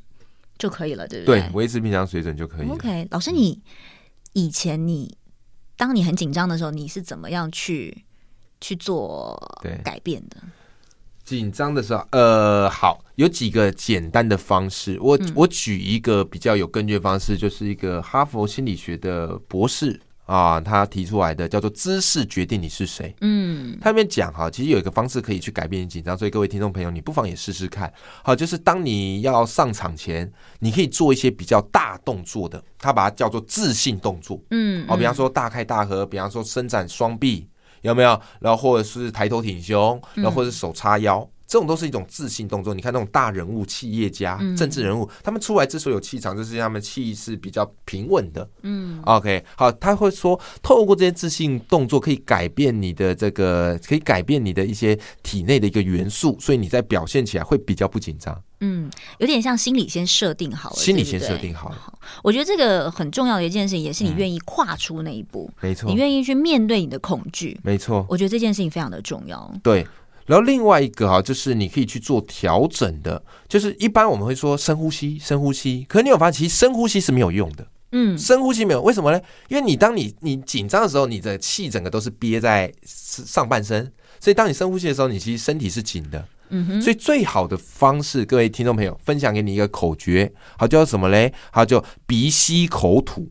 [0.59, 1.39] 就可以了，对不对？
[1.39, 2.73] 对，维持平常水准就可以了。
[2.75, 3.59] OK，老师，你
[4.33, 5.17] 以前你
[5.75, 8.05] 当你很紧张的时候，你是怎么样去
[8.61, 9.41] 去做
[9.83, 10.37] 改变的？
[11.23, 14.97] 紧张的时候，呃，好，有几个简单的方式。
[14.99, 19.99] 我我举一个比较有根据的方式，就是一个哈佛心理学的博士。
[20.29, 23.15] 啊，他提出来的叫做“姿势决定你是谁”。
[23.21, 27.91] 嗯，他那边讲哈，其实有一个方式可以去改变你紧张，所以各位听众朋友，你不妨也试试看。
[28.23, 34.39] 好，就是当你要上场前，你可以做一些比较大动作的，他把它叫做自信动作。
[34.51, 37.47] 嗯，好，比方说大开大合，比方说伸展双臂，
[37.81, 38.21] 有没有？
[38.39, 41.27] 然后或者是抬头挺胸，然后或者是手叉腰。
[41.49, 42.75] 这种都是一种自信动作。
[42.75, 48.47] 你看那种大人物、企业家、政治人物，他们出来之所以有气场，就是他们气是比较平稳的。
[48.61, 58.39] 嗯，OK，好，他会说，透过这些自信动作，可以改变你的这个，可以改变你的一些体内的一个元素，所以你在表现起来会比较不紧张。
[58.59, 61.75] 嗯，有点像心理先设定好了，心理先设定好了。
[61.75, 65.49] 好，我觉得这个很重要的一件事情，也是你愿意跨出那一步。
[65.61, 67.59] 没错，你愿意去面对你的恐惧。
[67.63, 69.51] 没错，我觉得这件事情非常的重要。
[69.63, 69.87] 对。
[70.29, 75.83] 然后另外一个哈，就是你可以去做调整的，就是一般我们会说深呼吸，深呼吸。
[75.89, 77.65] 可是你有发现，其实深呼吸是没有用的。
[77.93, 79.19] 嗯，深呼吸没有，为什么呢？
[79.47, 86.23] 因为你当你你紧张的时候，你的气整个都是憋在上半身，所以当你深呼吸的时候，你其实身体是紧的。
[86.49, 86.79] 嗯哼。
[86.79, 91.33] 所以最好的方式，各位听众朋友，分享给你一个口诀，好叫什么嘞？
[91.49, 93.27] 好叫鼻吸口吐。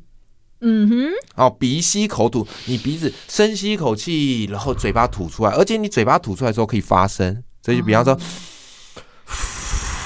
[0.60, 0.94] 嗯哼，
[1.36, 8.20] 哦，鼻吸口吐，你鼻子深吸一口气，然后嘴巴吐出来，而且你嘴巴吐出来的时候可以发声，所以就比方说，哦、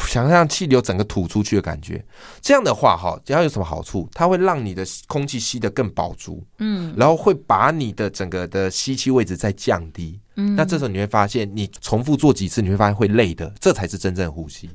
[0.06, 2.04] 想象气流整个吐出去的感觉，
[2.42, 4.06] 这样的话哈，只要有什么好处？
[4.12, 14.68] 它会让你的空气吸得更饱足，嗯，然后会把你的整个的吸气位置再降低，嗯，那这时候你会发现，你重复做几次，你会发现会累的，这才是真正的呼吸。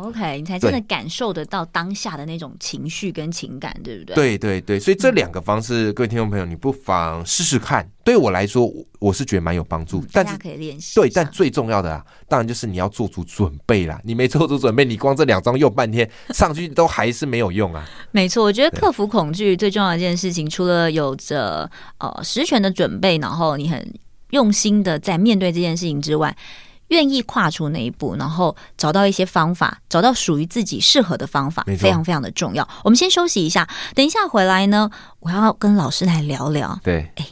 [0.00, 4.14] OK，你才真的感受得到当下的那种情绪跟情感，对不对？
[4.14, 7.88] 对对对，所以这两个方式，嗯、各位听众朋友，你不妨试试看。
[8.04, 10.94] 对我来说，我是觉得蛮有帮助，嗯、但是大家可以练习。
[10.94, 14.00] 对，但最重要的啊，当然就是你要做足准备啦。
[14.02, 17.88] 你没做足准备，你光这两张用半天上去都还是没有用啊。
[18.10, 23.94] 没错，我觉得克服恐惧最重要的一件事情，除了有着呃十全的准备，然后你很
[24.30, 26.36] 用心的在面对这件事情之外。
[26.92, 32.68] 愿意跨出那一步，然后找到一些方法，找到属于自己适合的方法，非常非常的重要。
[32.84, 36.78] 我们先休息一下，等一下回来呢，我要跟老师来聊聊。
[36.82, 37.26] 对，哎，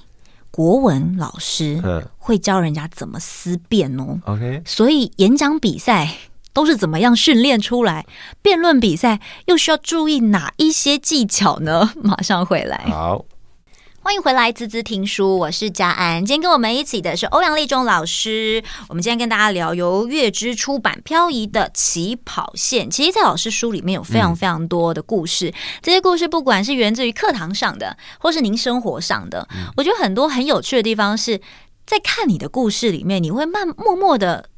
[0.50, 1.80] 国文老师
[2.16, 4.18] 会教人家怎么思辨哦。
[4.24, 6.16] OK，所以演讲比赛
[6.52, 8.06] 都是怎么样训练出来？
[8.40, 11.92] 辩论比赛又需要注意哪一些技巧呢？
[12.02, 12.86] 马上回来。
[12.88, 13.24] 好。
[14.10, 16.26] 欢迎回来，滋滋听书，我是佳安。
[16.26, 18.60] 今天跟我们一起的是欧阳立中老师。
[18.88, 22.88] 我们今天跟大家聊由月之出版《漂移的起跑线》。
[22.90, 31.40] 其实，在老师书里面有非常非常多的故事，嗯、这些故事不管是源自于课堂上的，或是您生活上的，嗯、我觉得很多很有趣的地方是
[31.86, 34.49] 在看你的故事里面，你会慢默默的。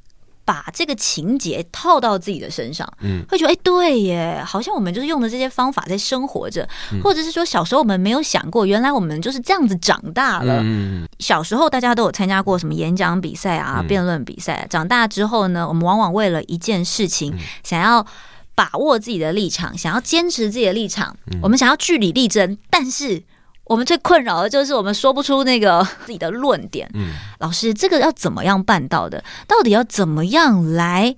[0.44, 10.60] 把这个情节套到自己的身上，嗯，会觉得哎，对耶，好像我们就是用的这些方法在生活着，嗯、或者是说小时候我们没有想过，原来我们就是这样子长大了。
[10.62, 18.04] 嗯、小时候大家都有参加过什么演讲比赛啊、辩论比赛，长大之后呢，我们往往为了一件事情，想要
[18.54, 23.22] 把握自己的立场，想要坚持自己的立场，我们想要据理力争，但是。
[23.64, 26.88] 我们最困扰的就是我们说不出那个 自己的论点。
[26.94, 29.22] 嗯，老师，这个要怎么样办到的？
[29.46, 31.14] 到底要怎么样来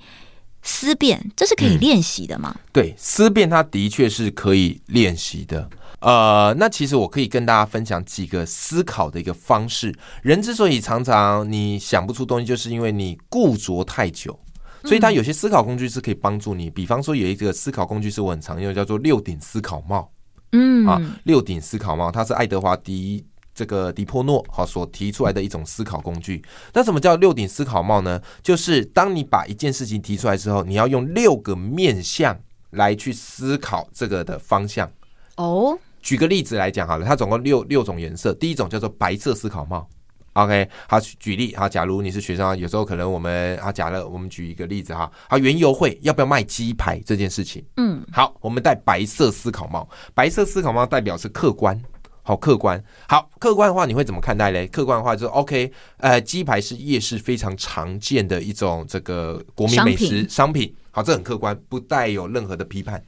[0.62, 1.30] 思辨？
[1.37, 2.54] 这是可以练习的吗？
[2.57, 5.68] 嗯，对，思辨它的确是可以练习的。
[6.00, 9.94] 呃，那其实我可以跟大家分享几个思考的一个方式。
[10.22, 14.38] 人之所以常常你想不出东西，就是因为你固着太久。
[14.83, 16.68] 所以，它有些思考工具是可以帮助你。
[16.68, 20.11] 比方说，有一个思考工具是我很常用，叫做六顶思考帽。
[20.56, 26.40] 嗯啊，六顶思考帽，它是爱德华迪这个迪波诺哈所提出来的一种思考工具。
[26.72, 28.20] 那什么叫六顶思考帽呢？
[28.40, 32.38] 就是当你把一件事情提出来之后，你要用六个面向
[32.70, 34.88] 来去思考这个的方向。
[35.36, 38.32] 哦，举个例子来讲好了，它总共六六种颜色。
[38.34, 39.88] 第一种叫做白色思考帽。
[40.34, 51.80] OK，好，举例哈，假如你是学生，有时候可能我们啊，假设我们举一个例子哈，好，原油会要不要卖鸡排这件事情，嗯，好，我们戴白色思考帽，白色思考帽代表是客观，
[52.22, 54.66] 好，客观，好，客观的话你会怎么看待嘞？
[54.66, 63.00] 客观的话就是 OK，呃，鸡排是夜市非常常见的一种这个国民美食商品，商品，好，这很客观，不带有任何的批判，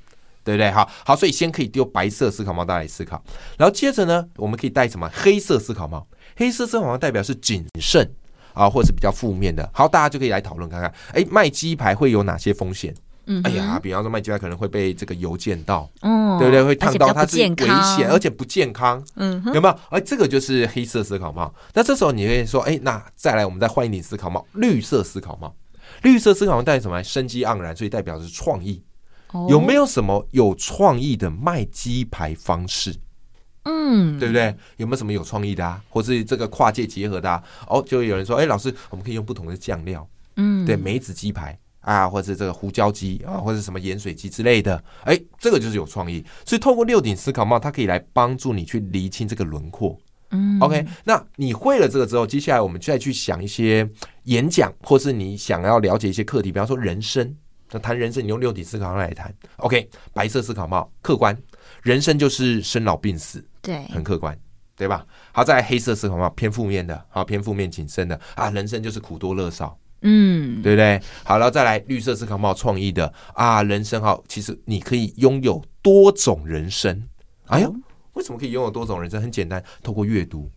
[0.45, 0.71] 对不对？
[0.71, 3.21] 好，好，所以先可以丢白色思考帽，大家来思考，
[3.59, 5.11] 然后接着呢，我们可以戴什么？
[5.13, 6.07] 黑色思考帽。
[6.37, 8.09] 黑色思考帽代表是谨慎
[8.53, 9.69] 啊，或者是比较负面的。
[9.73, 12.95] 好，大家就可以来讨论看看，哎，卖鸡排会有哪些风险？
[13.29, 16.63] 嗯，哎呀，比方说卖鸡排可能会被这个油溅到，嗯，对不对？
[16.63, 17.55] 会烫到，它是危
[17.97, 19.79] 险，而且不健康，嗯，有没有？
[19.91, 21.53] 哎，这个就是黑色思考帽。
[21.75, 25.53] 那这时候你可以说，哎，那再来，我们再换一顶思考帽，绿色思考帽。
[26.03, 27.03] 绿色思考帽代表什么？
[27.03, 28.83] 生机盎然，所以代表的是创意。
[29.49, 32.95] 有没有什么有创意的卖鸡排方式？
[33.67, 34.55] 嗯，对不对？
[34.77, 35.83] 有没有什么有创意的啊？
[35.91, 37.43] 或是这个跨界结合的啊？
[37.69, 46.25] 哦，就有人说，哎，老师，我们可以用不同的酱料，嗯，对，梅子鸡排啊，或者这个胡椒鸡啊，或者什么盐水鸡之类的，哎，这个就是有创意。
[46.45, 49.99] 所以透过六顶思考帽，它可以来帮助你去厘清这个轮廓。
[50.31, 53.89] 嗯，OK，那你会了这个之后，接下来我们再去想一些
[54.25, 57.37] 演讲，或是你想要了解一些课题，比方说人生。
[57.73, 59.89] 那谈人生，你用六顶思考帽来谈，OK？
[60.13, 61.37] 白色思考帽，客观，
[61.87, 64.37] 人生就是生老病死，对，很客观，
[64.77, 65.07] 对吧？
[65.31, 71.01] 好，再来黑色思考帽，偏负面的，好，偏负面谨慎的啊，人生就是苦多乐少，嗯，对不对？
[71.23, 77.01] 好，然后再来绿色思考帽，创意的啊，人生哈，其实你可以拥有多种人生。
[77.47, 77.73] 哎呦，
[78.15, 79.23] 为什么可以拥有多种人生？
[79.23, 80.51] 很简单，透过阅读。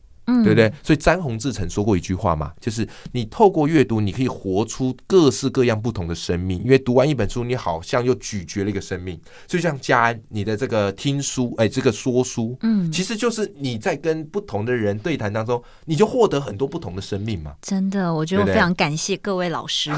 [0.43, 0.71] 对不对？
[0.83, 6.61] 所以詹宏志曾说过一句话嘛，就是你透过阅读，你可以活出各式各样不同的生命。
[6.63, 9.19] 因为读完一本书，你好像又咀嚼了一个生命。
[9.47, 17.53] 就像家安，你的这个听书，哎，这个说书，嗯，其实就是你在跟不同的人对谈当中，你就获得很多不同的生命嘛。
[17.61, 19.91] 真的，我觉得我非常感谢各位老师，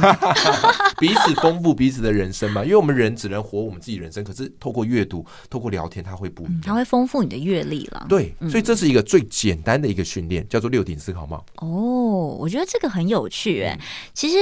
[1.00, 2.64] 彼此丰富彼此的人生嘛。
[2.64, 8.06] 因为我们人只能活我们自己人生，可是透过阅读，透过聊天，它会不一样，它会丰富你的阅历了。
[8.08, 10.48] 对，所以这是一个最简单的一个训练。
[10.50, 13.78] 叫做六顶思考帽哦，我觉得这个很有趣哎。
[14.14, 14.38] 其实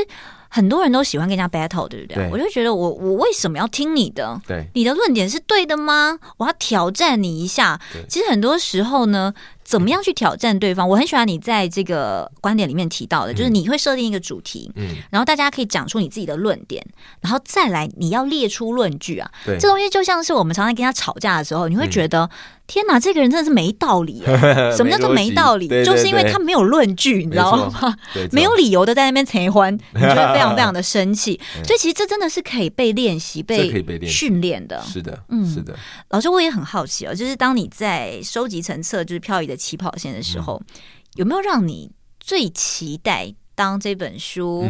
[0.49, 2.15] 很多人都喜欢跟人家 battle，对不对？
[2.15, 4.41] 对，我就觉得我我为什么要听你的？
[4.47, 6.17] 对，你的论点是对的吗？
[6.38, 7.80] 我要挑战你一下。
[8.07, 9.34] 其实很多时候呢。
[9.69, 10.89] 怎么样去挑战对方？
[10.89, 16.84] 我很喜欢你在这个观点里面提到的，就是你会设定一个主题，嗯，然后大家可以讲出你自己的论点，
[17.21, 19.30] 然后再来你要列出论据啊。
[19.45, 22.27] 对，这东西就像是我们常常跟他吵架的时候，你会觉得
[22.70, 24.22] 天哪，这个人真的是没道理。
[24.78, 25.67] 什么叫做没道理？
[25.84, 27.95] 就是因为他没有论据，你知道吗？
[28.32, 31.39] 没有理由的在那边扯欢， 你就会非常非常的生气。
[31.65, 34.80] 所以其实这真的是可以被练习、被训练的。
[34.84, 35.76] 是的，嗯，是的。
[36.09, 40.76] 老师，我也很好奇哦，就是当你在收集成册，就是漂移的起跑线的时候，嗯、
[41.15, 44.70] 有没有让你最期待当这本书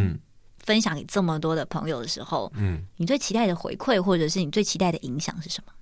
[0.63, 2.49] 分享给这么多的朋友的时候？
[2.55, 5.73] 嗯，你最期待的回馈，或者是你最期待的影响是什么？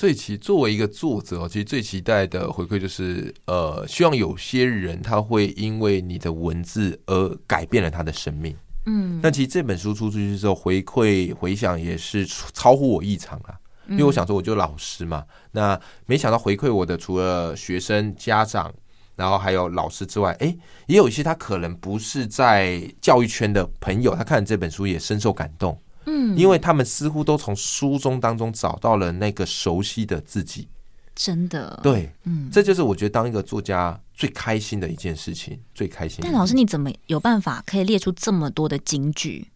[0.00, 8.56] 最期作为一个作者，其实最期待的回馈就是，呃，希望有些人他会因为你的文字而改变了他的生命。
[8.86, 13.54] 嗯，那其实这本书出出去之后，回馈回想也是超乎我意常啊。
[13.88, 15.22] 因为我想说，我就老师嘛，
[15.52, 18.72] 那没想到回馈我的除了学生、家长，
[19.16, 25.78] 然后还有老师之外，哎，也有一些他可能不是在教育圈的朋友，他看了这本书也深受感动，
[26.10, 30.68] 嗯，因为他们似乎都从书中当中找到了那个熟悉的自己，
[31.14, 36.18] 真的，对，嗯，这就是我觉得当一个作家最开心的一件事情，最开心。
[36.22, 39.46] 但老师，你怎么有办法可以列出这么多的金句？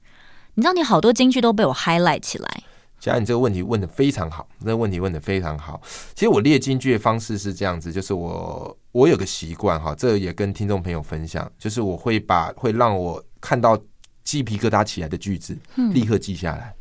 [0.55, 2.63] 你知道，你好多金句都被我 highlight 起来。
[3.01, 5.83] 其实你这个问题问的非常好，这个问题问的非常好。
[6.15, 13.79] 其实我列金句的方式是这样子，就是我我有个习惯哈，这也跟听众朋友分享，就是我会把会让我看到
[14.25, 15.57] 鸡皮疙瘩起来的句子，
[15.93, 16.75] 立刻记下来。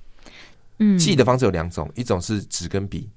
[0.79, 3.07] 嗯，记的方式有两种，一种是纸跟笔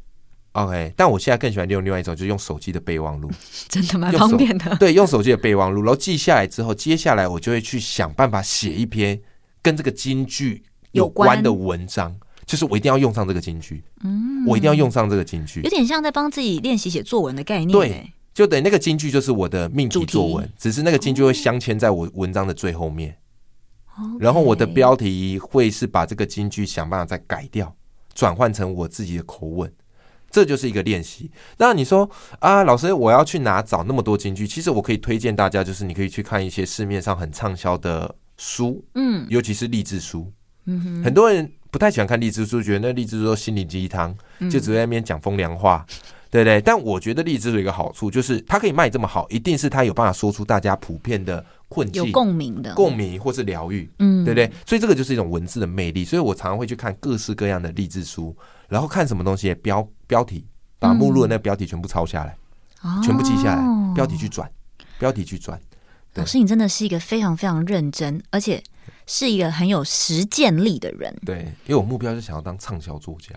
[0.52, 0.92] ，OK。
[0.96, 3.30] 但我现在更喜欢用另外一种，就是用手机的备忘录，
[3.68, 4.74] 真的蛮方便的。
[4.76, 9.18] 对，用手机的备忘录，然后记下来之后，接下来我就会去想办法写一篇
[9.62, 10.62] 跟这个金句
[10.92, 12.14] 有关的文章。
[12.44, 17.70] 就是我一定要用上这个金句，嗯，我一定要用上这个金句，有点像在帮自己练习写作文的概念。
[17.70, 23.16] 对，就等于那个金句就是我的命题作文，只是那个金句会镶嵌在我文章的最后面。
[24.18, 27.74] 然后我的标题会是把这个金句想办法再改掉，
[28.14, 29.72] 转换成我自己的口吻，
[30.30, 31.30] 这就是一个练习。
[31.58, 34.46] 那你说啊，老师，我要去哪找那么多金句？
[34.46, 40.32] 其实我可以推荐大家，就是你可以去看一些市面上很畅销的书，嗯，尤其是励志书，
[41.02, 41.52] 很多人。
[41.68, 44.16] 不太喜欢看励志书，觉得那励志书心灵鸡汤，
[44.48, 46.04] 就只在那边讲风凉话，嗯、
[46.36, 46.60] 对不对？
[46.60, 54.50] 但我觉得励志书有一个好处，就是它可以卖这么好，一定是它有办法说出大家普遍的困境、有共鸣的共鸣或是疗愈，嗯，对不对？
[54.66, 56.04] 所以这个就是一种文字的魅力。
[56.04, 58.36] 所以我常常会去看各式各样的励志书，
[58.68, 60.44] 然后看什么东西标标题，
[60.78, 62.36] 把目录的那个标题全部抄下来，
[62.84, 64.50] 嗯、全部记下来，标题去转，
[64.98, 65.58] 标题去转。
[66.14, 68.62] 老师，你真的是一个非常非常认真，而且。
[69.08, 71.14] 是一个很有实践力的人。
[71.24, 73.32] 对，因为我目标是想要当畅销作家。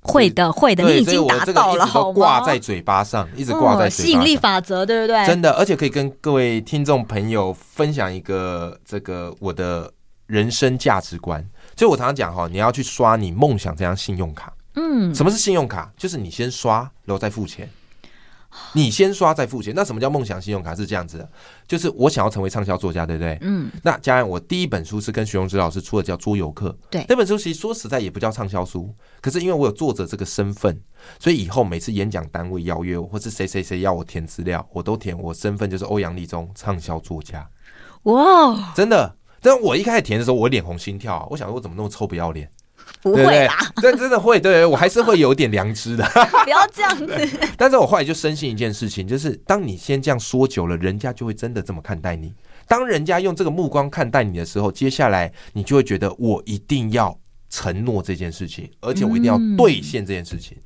[0.00, 2.14] 会的，会的，你已经达到了，好吗？
[2.14, 4.06] 挂在嘴巴上，一直挂在嘴巴上。
[4.06, 5.26] 吸引力法则，对不对？
[5.26, 9.90] 真的，而且可以跟各位听众朋友分享一个这个我的
[10.26, 11.44] 人生价值观，
[11.76, 14.52] 就我常常讲哈，你要去刷你梦想这张信用卡。
[14.76, 15.90] 嗯，什么是信用卡？
[15.96, 17.68] 就是你先刷，然后再付钱。
[18.72, 20.74] 你先刷再付钱，那什么叫梦想信用卡？
[20.74, 21.28] 是这样子的，
[21.66, 23.38] 就是我想要成为畅销作家，对不对？
[23.42, 23.70] 嗯。
[23.82, 26.76] 那加上我第一本书是跟徐荣之老师出的，叫桌游课。
[26.90, 27.04] 对。
[27.08, 30.80] 那本书其实说实在也不叫畅销书，可是因为我有作者这个身份，
[31.18, 37.48] 所以以后每次演讲单位邀约我，或是谁谁谁要我填资料，我都填我身份就是欧阳立中畅销作家。
[38.04, 39.14] 哇，真的！
[39.40, 42.50] 但我一开始填的时候，我脸红心跳，啊我想说我怎么那么臭不要脸？
[43.00, 46.04] 不会啦，这真的会，对，我还是会有点良知的。
[46.44, 47.28] 不要这样子。
[47.56, 52.34] 但是我后来就深信一件事情，就是当你先这样说久了，人家就会真的这么看待你。
[52.66, 57.16] 当人家用这个目光看待你的时候，接下来你就会觉得我一定要
[57.48, 60.58] 承诺这件事情，而且我一定要兑现这件事情，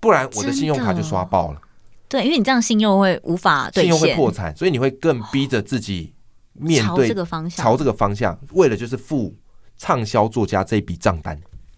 [0.00, 1.60] 不然我的信用卡就刷爆了。
[2.08, 6.12] 对，因为你这样信用会无法兑现，信用会破产，所以你会更逼着自己
[6.52, 9.34] 面对朝这个方向，朝这个方向，为了就是付。
[9.82, 11.36] 畅销作家这笔账单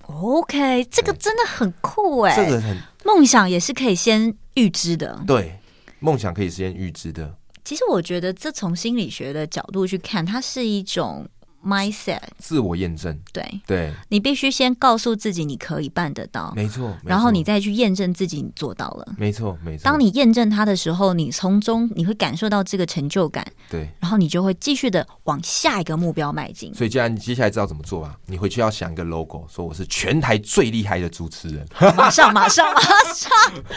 [0.09, 5.59] ，OK，这个真的很酷哎，这个很梦想也是可以先预知的，对，
[6.01, 7.35] 梦想可以先预知的。
[7.65, 11.27] 其实我觉得，这从心理学的角度去看，它是一种。
[11.65, 13.45] Mindset 自我验证，对。
[13.67, 19.85] 对，你必须先告诉自己你可以办得到，没错，然后你再去验证自己你做到了，没错没错。
[19.85, 26.75] 当你验证它的时候，你从中你会感受到这个成就感，对，然后你就会继续的往下一个目标迈进。
[26.75, 32.81] 所以，既然你接下来知道怎么做吧，你回去要想一个 logo，说我是全台最厉害的主持人，马上马上 马
[33.15, 33.31] 上，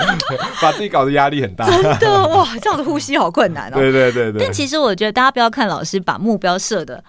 [0.61, 3.75] 把自己搞得压力很大，真的哇，这样的呼吸好困难哦。
[3.79, 4.43] 对对对对。
[4.43, 7.03] 但其实我觉得大家不要看老师把目标设的。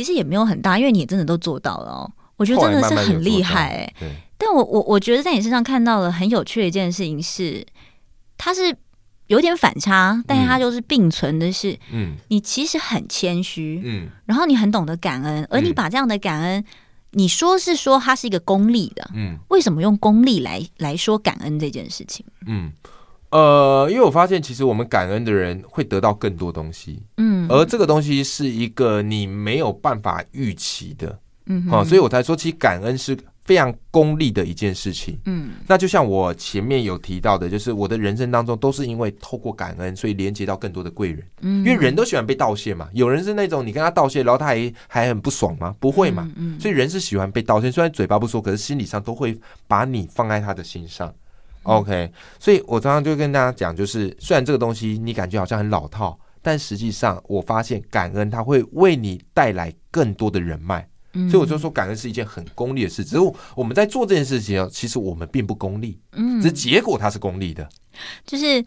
[0.00, 2.10] 其实也没有很大，因为你也真的都做到了哦。
[2.36, 3.94] 我觉得真的是很厉害哎。
[4.00, 4.08] 对。
[4.38, 7.66] 但我我我觉得在你身上看到了很有趣的一件事情是，
[8.38, 8.74] 它是
[9.26, 16.64] 有点反差，但是它就是并存的是，嗯，你其实很谦虚，嗯，然后你很懂得感恩，而你把这样的感恩，
[17.10, 22.24] 你说是说它是一个功利的，嗯，为什么用功利来来说感恩这件事情？
[22.46, 22.72] 嗯。
[23.30, 45.72] 呃，因为我发现，其实我们感恩的人会得到更多东西，嗯，而这个东西是一个你没有办法预期的，嗯，啊，所以我才说，其实感恩是非常功利的一件事情，嗯，那就像我前面有提到的，就是我的人生当中都是因为透过感恩，所以连接到更多的贵人，嗯，因为人都喜欢被道谢嘛，有人是那种你跟他道谢，然后他还还很不爽吗？
[45.78, 51.12] 不会嘛，嗯，所以人是喜欢被道谢，虽然嘴巴不说，可是心理上都会把你放在他的心上。
[51.64, 63.04] OK，所以我常常就跟大家讲，就是虽然这个东西你感觉好像很老套，但实际上我发现感恩它会为你带来更多的人脉，嗯，所以我就说感恩是一件很功利的事。
[63.04, 67.68] 只是我们在做这件事情，其实我们并不功利，嗯，只是结果它是功利的。
[68.24, 68.64] 就是，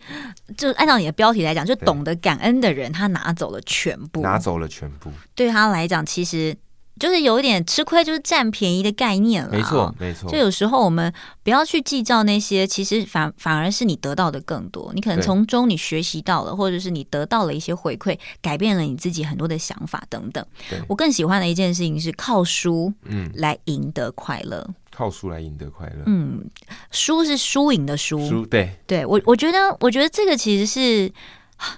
[0.56, 6.56] 就按照你的标题来讲，就懂得感恩的人，他拿走了全部，拿走了全部，对他来讲，其实。
[7.00, 9.50] 就是有一点吃亏，就是占便宜的概念了。
[9.52, 10.30] 没错，没错。
[10.30, 11.12] 就有时候我们
[11.44, 14.92] 不要去计较那些，其实反反而是你得到的更多。
[14.94, 20.46] 你可能从中你学习到了，或者是你得到了一些回馈，改变了你自己很多的想法等等。
[20.88, 24.66] 我更喜欢的一件事情是靠书，嗯，来赢得快乐。
[24.92, 26.04] 靠书来赢得快乐。
[26.06, 26.46] 嗯，
[26.92, 28.30] 书是输赢的输。
[28.30, 28.70] 输，对。
[28.86, 31.12] 对我，我觉得，我觉得这个其实是。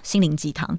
[0.02, 0.76] 心灵鸡汤，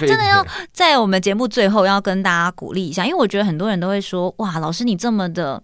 [0.00, 5.62] 真的要在我们节目最后要跟大家鼓励一下，因为我觉得很多人都会说：“哇，老师你这么的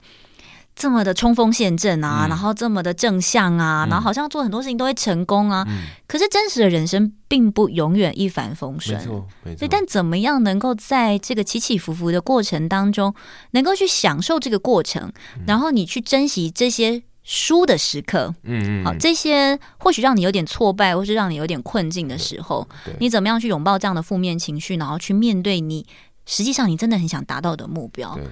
[0.75, 5.67] 这么的冲锋陷阵啊，然后这么的正向啊，然后好像做很多事情都会成功啊。”
[6.09, 9.69] 可是真实的人生并不永远一帆风顺，没错，没错。
[9.71, 13.15] 但怎么样能够在这个起起伏伏的过程当中，
[13.51, 15.13] 能够去享受这个过程，
[15.47, 17.03] 然后你去珍惜这些。
[17.33, 22.69] 输的时刻，嗯嗯，好，这些或许让你有点挫败，或是让你有点困境的时候，
[22.99, 25.87] 你怎么样去拥抱这样的负面情绪，然后去面对你
[26.27, 28.17] 实际上你真的很想达到的目标？
[28.17, 28.25] 对，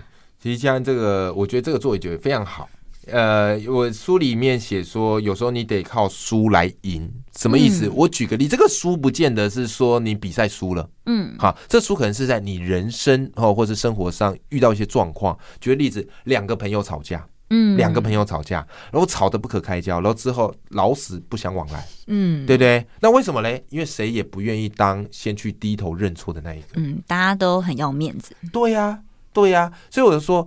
[0.42, 2.68] 其实像这个，我觉得这个作为觉得非常好。
[3.06, 7.86] 呃，我书里面写说，有时候你得靠输来赢，什么意思？
[7.86, 15.38] 嗯、我举个例，这个输不见得是说你比赛输了，嗯，好，这输可能是在你人生哦，或是生活上遇到一些状况。
[15.60, 17.24] 举个例子，两个朋友吵架。
[17.50, 22.86] 嗯，两个朋友吵架，然后吵得不可开交，然后之后老死不相往来，嗯，对不对？
[23.00, 23.64] 那为什么嘞？
[23.70, 28.98] 因为谁也不愿意当先去低头认错的那一个，嗯，大家都很要面子，对呀、啊，
[29.32, 30.46] 对呀、啊，所以我就说，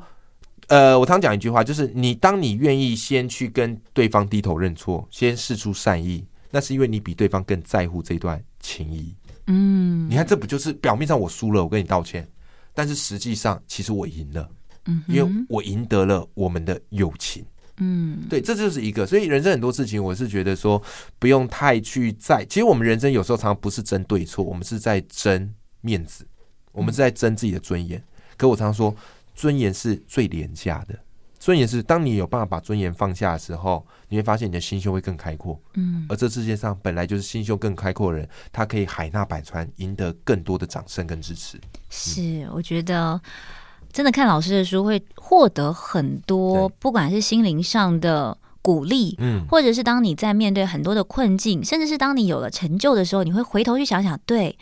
[0.68, 9.16] 呃，我常讲一句话，就是你当你愿意先去跟对方低头认错，先试出善意，那是因为你比对方更在乎这段情谊，
[9.48, 12.28] 嗯，你看这不就是表面上我输了，我跟你道歉，
[12.76, 14.48] 但是实际上其实我赢了。
[14.86, 17.46] 嗯，因为我赢得了我们的友情，
[17.78, 19.06] 嗯，对，这就是一个。
[19.06, 20.82] 所以人生很多事情，我是觉得说
[21.20, 22.44] 不用太去在。
[22.46, 26.26] 其实我们人生有时候常常不是争对错，我们是在争面子，
[26.72, 28.04] 我们是在争自己的尊严。
[28.38, 28.96] 可我常常说，
[29.36, 30.98] 尊严是最廉价的。
[31.40, 35.60] 尊严是当你有办法把尊严放下的时候，你会发现你的心胸会更开阔。
[35.74, 41.60] 嗯，而这世界上本来就是心胸更开阔的人，他可以海纳百川，赢得更多的掌声跟支持。
[41.90, 43.20] 是，我觉得
[43.92, 54.58] 真的看老师的书会获得很多，不管是心灵上的鼓励，嗯，或者是当你在面对很多的困境，甚至是当你有了成就的时候，你会回头去想想，对，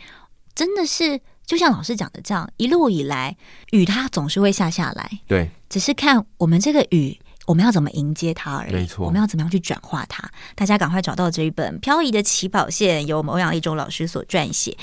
[0.54, 1.20] 真的是。
[1.46, 3.36] 就像老师讲的这样，一路以来
[3.72, 7.18] 雨它总是会下下来，对，只是看我们这个雨
[7.50, 8.72] 我们要怎么迎接它而已。
[8.72, 10.22] 没错，我们要怎么样去转化它？
[10.54, 14.76] 大家赶快找到这一本《漂移的起跑线》，由欧阳立中老师所撰写。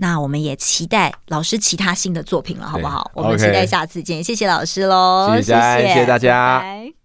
[0.00, 3.10] 那我们也期待老师其他新的作品了，好不好？
[3.14, 5.54] 我们期待下次见，谢谢老师喽，谢谢，
[5.86, 6.60] 谢谢大家。
[6.60, 6.99] 拜拜。